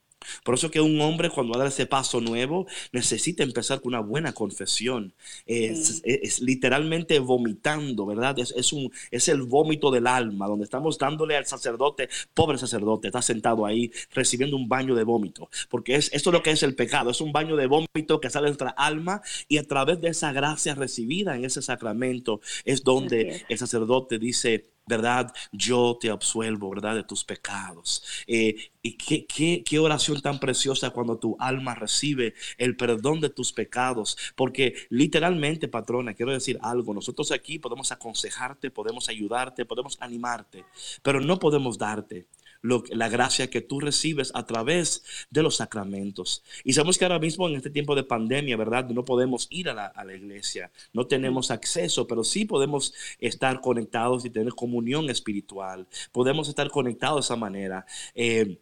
[0.43, 3.89] Por eso que un hombre cuando va a dar ese paso nuevo necesita empezar con
[3.89, 5.13] una buena confesión.
[5.45, 8.37] Es, es, literalmente vomitando, ¿verdad?
[8.39, 13.07] Es, es, un, es el vómito del alma, donde estamos dándole al sacerdote, pobre sacerdote,
[13.07, 15.49] está sentado ahí recibiendo un baño de vómito.
[15.69, 18.29] Porque es, esto es lo que es el pecado, es un baño de vómito que
[18.29, 22.83] sale de nuestra alma y a través de esa gracia recibida en ese sacramento es
[22.83, 25.33] donde el sacerdote dice, ¿verdad?
[25.51, 26.95] Yo te absuelvo, ¿verdad?
[26.95, 28.03] De tus pecados.
[28.25, 33.29] Eh, y qué, qué, qué, oración tan preciosa cuando tu alma recibe el perdón de
[33.29, 34.17] tus pecados.
[34.35, 36.93] Porque literalmente, patrona, quiero decir algo.
[36.93, 40.65] Nosotros aquí podemos aconsejarte, podemos ayudarte, podemos animarte,
[41.03, 42.27] pero no podemos darte
[42.61, 46.43] lo, la gracia que tú recibes a través de los sacramentos.
[46.63, 48.89] Y sabemos que ahora mismo en este tiempo de pandemia, ¿verdad?
[48.89, 53.61] No podemos ir a la, a la iglesia, no tenemos acceso, pero sí podemos estar
[53.61, 55.87] conectados y tener comunión espiritual.
[56.11, 57.85] Podemos estar conectados de esa manera.
[58.15, 58.59] Eh,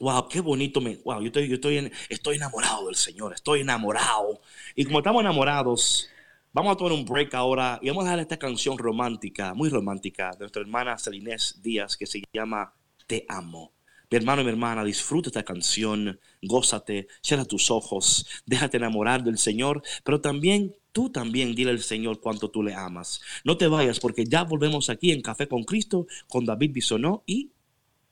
[0.00, 0.80] Wow, qué bonito.
[0.80, 4.40] Wow, yo estoy, yo estoy, estoy enamorado del Señor, estoy enamorado.
[4.76, 6.08] Y como estamos enamorados,
[6.50, 10.30] Vamos a tomar un break ahora y vamos a dejar esta canción romántica, muy romántica,
[10.32, 12.72] de nuestra hermana Celinés Díaz, que se llama
[13.08, 13.72] Te amo.
[14.10, 19.36] Mi hermano y mi hermana, disfruta esta canción, gózate, cierra tus ojos, déjate enamorar del
[19.38, 23.20] Señor, pero también tú también dile al Señor cuánto tú le amas.
[23.44, 27.50] No te vayas porque ya volvemos aquí en Café con Cristo con David Bisonó y...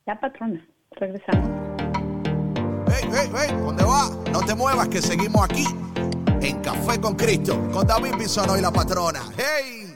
[0.07, 1.49] La patrona, regresamos.
[2.89, 4.11] Hey, hey, hey, ¿dónde va?
[4.33, 5.65] No te muevas que seguimos aquí
[6.41, 9.23] en Café con Cristo con David Bisonó y la patrona.
[9.37, 9.96] ¡Hey!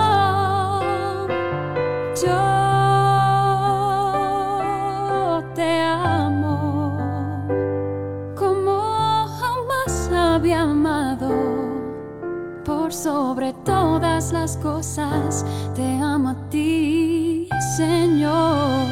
[13.01, 15.43] Sobre todas las cosas,
[15.73, 18.85] te amo a ti, Señor.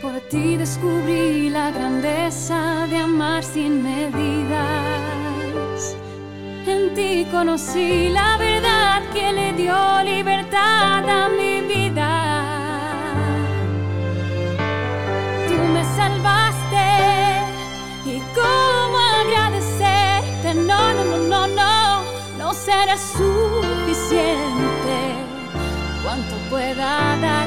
[0.00, 4.56] Por ti descubrí la grandeza de amar sin medidas.
[6.66, 8.51] En ti conocí la verdad
[9.22, 12.10] que le dio libertad a mi vida.
[15.48, 16.86] Tú me salvaste
[18.14, 20.48] y cómo agradecerte.
[20.54, 22.02] No, no, no, no, no,
[22.38, 24.98] no será suficiente.
[26.02, 27.41] Cuanto pueda darte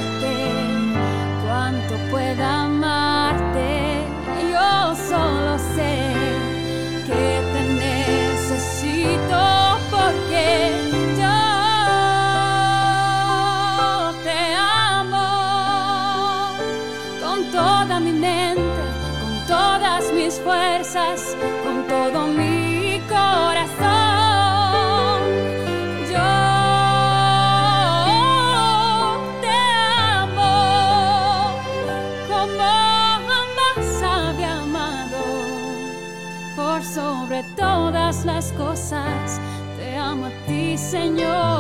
[40.92, 41.55] Señor.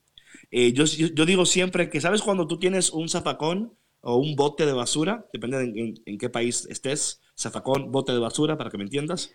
[0.50, 0.86] Eh, yo,
[1.26, 5.28] digo siempre que, ¿sabes cuando tú tienes un zafacón o un bote de basura?
[5.32, 7.22] Depende en, en qué país estés.
[7.38, 9.32] Zafacón, bote de basura, para que me entiendas.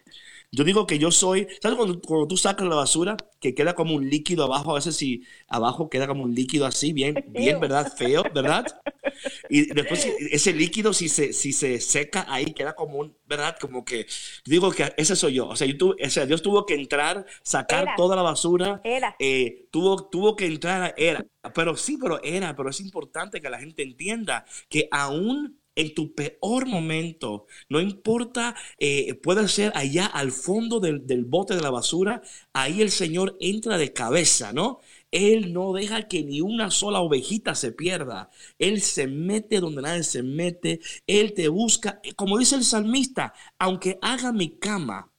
[0.50, 3.94] Yo digo que yo soy, ¿sabes cuando, cuando, tú sacas la basura que queda como
[3.94, 4.70] un líquido abajo?
[4.70, 7.92] A veces si abajo queda como un líquido así, bien, bien, ¿verdad?
[7.94, 8.64] Feo, ¿verdad?
[9.50, 13.56] Y después ese líquido si se, si se seca ahí queda como un, ¿verdad?
[13.60, 14.06] Como que
[14.46, 15.48] digo que ese soy yo.
[15.48, 18.80] O sea, yo tuve, o sea Dios tuvo que entrar, sacar toda la basura.
[18.84, 19.16] Era.
[19.18, 21.26] Eh, tuvo, tuvo que entrar, era.
[21.54, 26.12] Pero sí, pero era, pero es importante que la gente entienda que aún en tu
[26.12, 31.70] peor momento, no importa, eh, puede ser allá al fondo del, del, bote de la
[31.70, 32.20] basura,
[32.52, 34.80] ahí el Señor entra de cabeza, ¿no?
[35.12, 38.28] Él no deja que ni una sola ovejita se pierda.
[38.58, 40.80] Él se mete donde nadie se mete.
[41.06, 42.00] Él te busca.
[42.16, 45.10] Como dice el salmista, aunque haga mi cama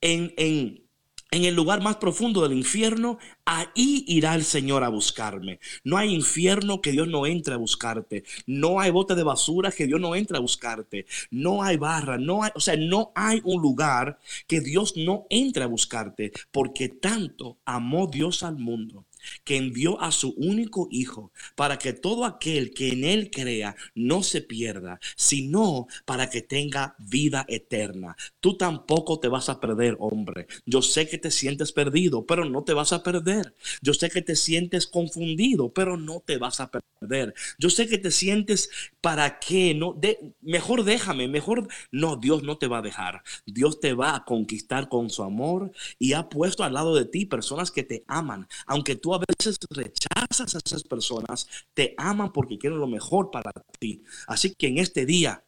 [0.00, 0.85] en, en
[1.30, 5.58] en el lugar más profundo del infierno, ahí irá el Señor a buscarme.
[5.84, 8.24] No hay infierno que Dios no entre a buscarte.
[8.46, 11.06] No hay bote de basura que Dios no entre a buscarte.
[11.30, 15.64] No hay barra, no hay, o sea, no hay un lugar que Dios no entre
[15.64, 19.04] a buscarte, porque tanto amó Dios al mundo
[19.44, 24.22] que envió a su único Hijo para que todo aquel que en Él crea no
[24.22, 28.16] se pierda, sino para que tenga vida eterna.
[28.40, 30.46] Tú tampoco te vas a perder, hombre.
[30.64, 33.54] Yo sé que te sientes perdido, pero no te vas a perder.
[33.82, 37.34] Yo sé que te sientes confundido, pero no te vas a perder.
[37.58, 38.70] Yo sé que te sientes
[39.00, 43.22] para qué, no, de, mejor déjame, mejor no, Dios no te va a dejar.
[43.46, 47.26] Dios te va a conquistar con su amor y ha puesto al lado de ti
[47.26, 52.58] personas que te aman, aunque tú a veces rechazas a esas personas, te aman porque
[52.58, 54.02] quieren lo mejor para ti.
[54.26, 55.42] Así que en este día,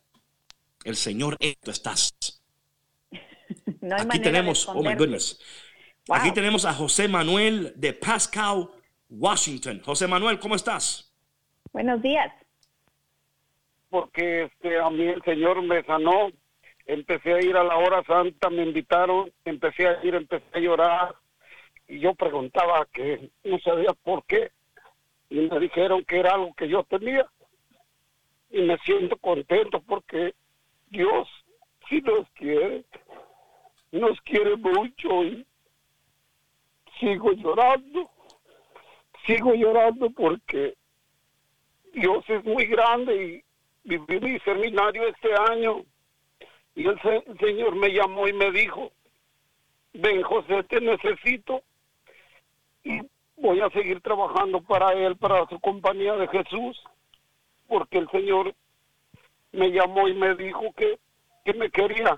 [0.84, 2.12] el Señor, esto estás.
[3.98, 5.40] Aquí tenemos, oh my goodness.
[6.10, 8.68] Aquí tenemos a José Manuel de Pascal,
[9.08, 9.80] Washington.
[9.84, 11.12] José Manuel, ¿cómo estás?
[11.72, 12.32] Buenos días.
[13.90, 16.30] Porque este, a mí el Señor me sanó.
[16.86, 21.14] Empecé a ir a la hora santa, me invitaron, empecé a ir, empecé a llorar
[21.88, 24.52] y yo preguntaba que no sabía por qué
[25.30, 27.26] y me dijeron que era algo que yo tenía
[28.50, 30.34] y me siento contento porque
[30.90, 31.28] Dios
[31.88, 32.84] sí nos quiere,
[33.90, 35.46] nos quiere mucho y
[37.00, 38.10] sigo llorando,
[39.26, 40.74] sigo llorando porque
[41.94, 43.44] Dios es muy grande
[43.84, 45.84] y viví mi seminario este año
[46.74, 47.00] y el
[47.40, 48.92] Señor me llamó y me dijo,
[49.94, 51.62] ven José, te necesito
[52.84, 53.00] y
[53.36, 56.82] voy a seguir trabajando para él, para su compañía de Jesús,
[57.66, 58.54] porque el Señor
[59.52, 60.98] me llamó y me dijo que,
[61.44, 62.16] que me quería.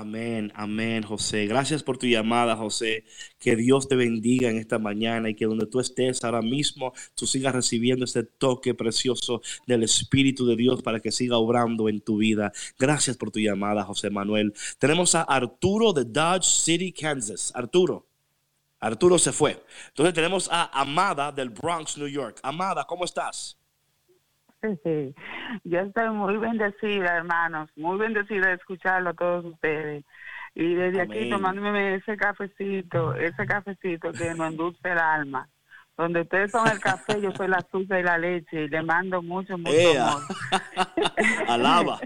[0.00, 1.46] Amén, amén, José.
[1.46, 3.04] Gracias por tu llamada, José.
[3.40, 7.26] Que Dios te bendiga en esta mañana y que donde tú estés ahora mismo, tú
[7.26, 12.18] sigas recibiendo este toque precioso del Espíritu de Dios para que siga obrando en tu
[12.18, 12.52] vida.
[12.78, 14.54] Gracias por tu llamada, José Manuel.
[14.78, 17.50] Tenemos a Arturo de Dodge City, Kansas.
[17.56, 18.06] Arturo.
[18.78, 19.60] Arturo se fue.
[19.88, 22.38] Entonces tenemos a Amada del Bronx, New York.
[22.44, 23.57] Amada, ¿cómo estás?
[25.64, 30.04] Yo estoy muy bendecida, hermanos, muy bendecida de escucharlo a todos ustedes.
[30.54, 35.48] Y desde aquí tomándome ese cafecito, ese cafecito que nos endulce el alma.
[35.96, 38.64] Donde ustedes son el café, yo soy la azúcar y la leche.
[38.64, 40.22] Y le mando mucho, mucho amor.
[41.48, 41.98] Alaba.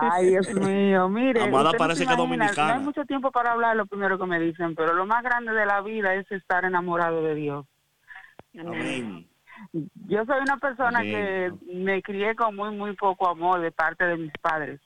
[0.00, 1.42] Ay, Dios mío, mire.
[1.42, 2.74] Amada parece que dominicana.
[2.74, 5.52] No hay mucho tiempo para hablar lo primero que me dicen, pero lo más grande
[5.52, 7.66] de la vida es estar enamorado de Dios.
[8.58, 9.28] Amén.
[9.72, 14.16] Yo soy una persona que me crié con muy, muy poco amor de parte de
[14.16, 14.80] mis padres.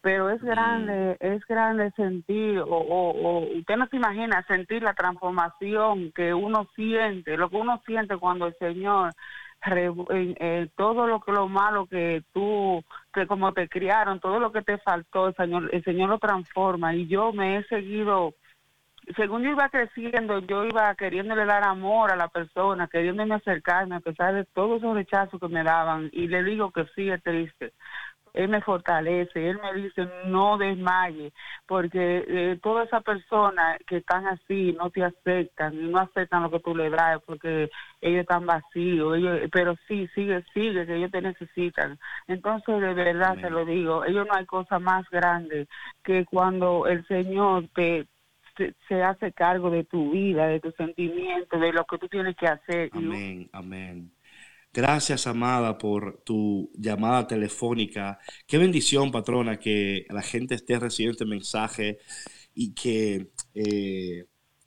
[0.00, 6.10] Pero es grande, es grande sentir, o, o, usted no se imagina sentir la transformación
[6.12, 9.12] que uno siente, lo que uno siente cuando el Señor
[10.76, 14.78] todo lo que lo malo que tú que como te criaron todo lo que te
[14.78, 18.34] faltó el señor el señor lo transforma y yo me he seguido
[19.16, 24.00] según yo iba creciendo, yo iba queriéndole dar amor a la persona, queriéndome acercarme a
[24.00, 26.08] pesar de todos esos rechazos que me daban.
[26.12, 27.72] Y le digo que sí, es triste.
[28.34, 31.34] Él me fortalece, él me dice no desmaye,
[31.66, 36.50] porque eh, todas esas personas que están así no te aceptan y no aceptan lo
[36.50, 41.10] que tú le das porque ellos están vacíos, ellos, pero sí, sigue, sigue, que ellos
[41.10, 41.98] te necesitan.
[42.26, 45.68] Entonces, de verdad te lo digo, ellos no hay cosa más grande
[46.02, 48.06] que cuando el Señor te,
[48.56, 52.46] se, hace cargo de tu vida, de tus sentimientos, de lo que tú tienes que
[52.46, 52.90] hacer.
[52.92, 54.12] Amén, amén.
[54.72, 58.18] Gracias, amada, por tu llamada telefónica.
[58.46, 61.98] Qué bendición, patrona, que la gente esté recibiendo este mensaje
[62.54, 64.24] y que eh,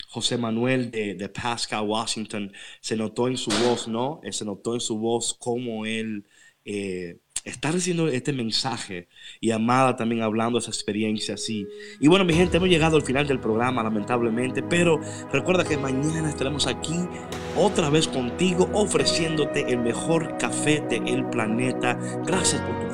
[0.10, 4.22] José Manuel de, de, Pascal, Washington, se notó en su voz, ¿no?
[4.24, 6.26] Eh, se notó en su voz cómo él
[6.64, 9.08] eh, está recibiendo este mensaje
[9.40, 11.68] y Amada también hablando de esa experiencia así.
[12.00, 15.00] Y bueno, mi gente, hemos llegado al final del programa, lamentablemente, pero
[15.32, 16.98] recuerda que mañana estaremos aquí
[17.56, 21.98] otra vez contigo ofreciéndote el mejor café del planeta.
[22.26, 22.85] Gracias por tu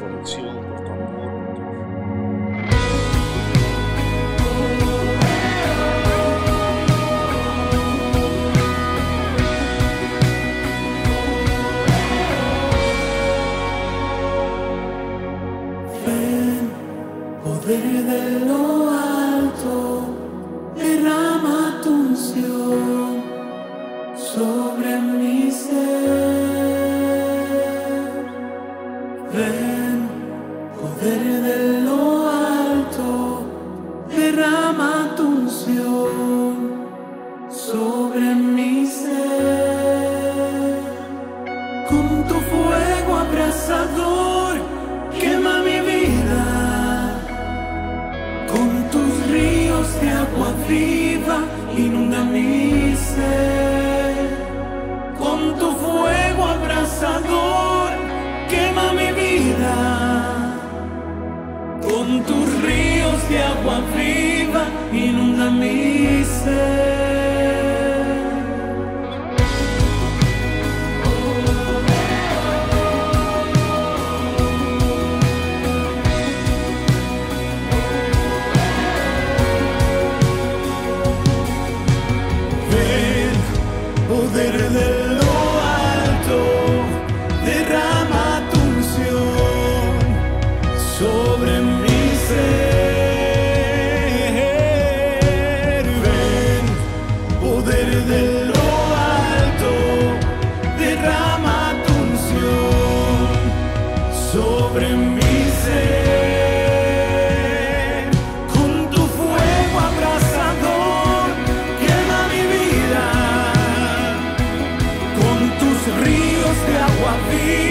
[115.87, 117.70] ríos de agua viva,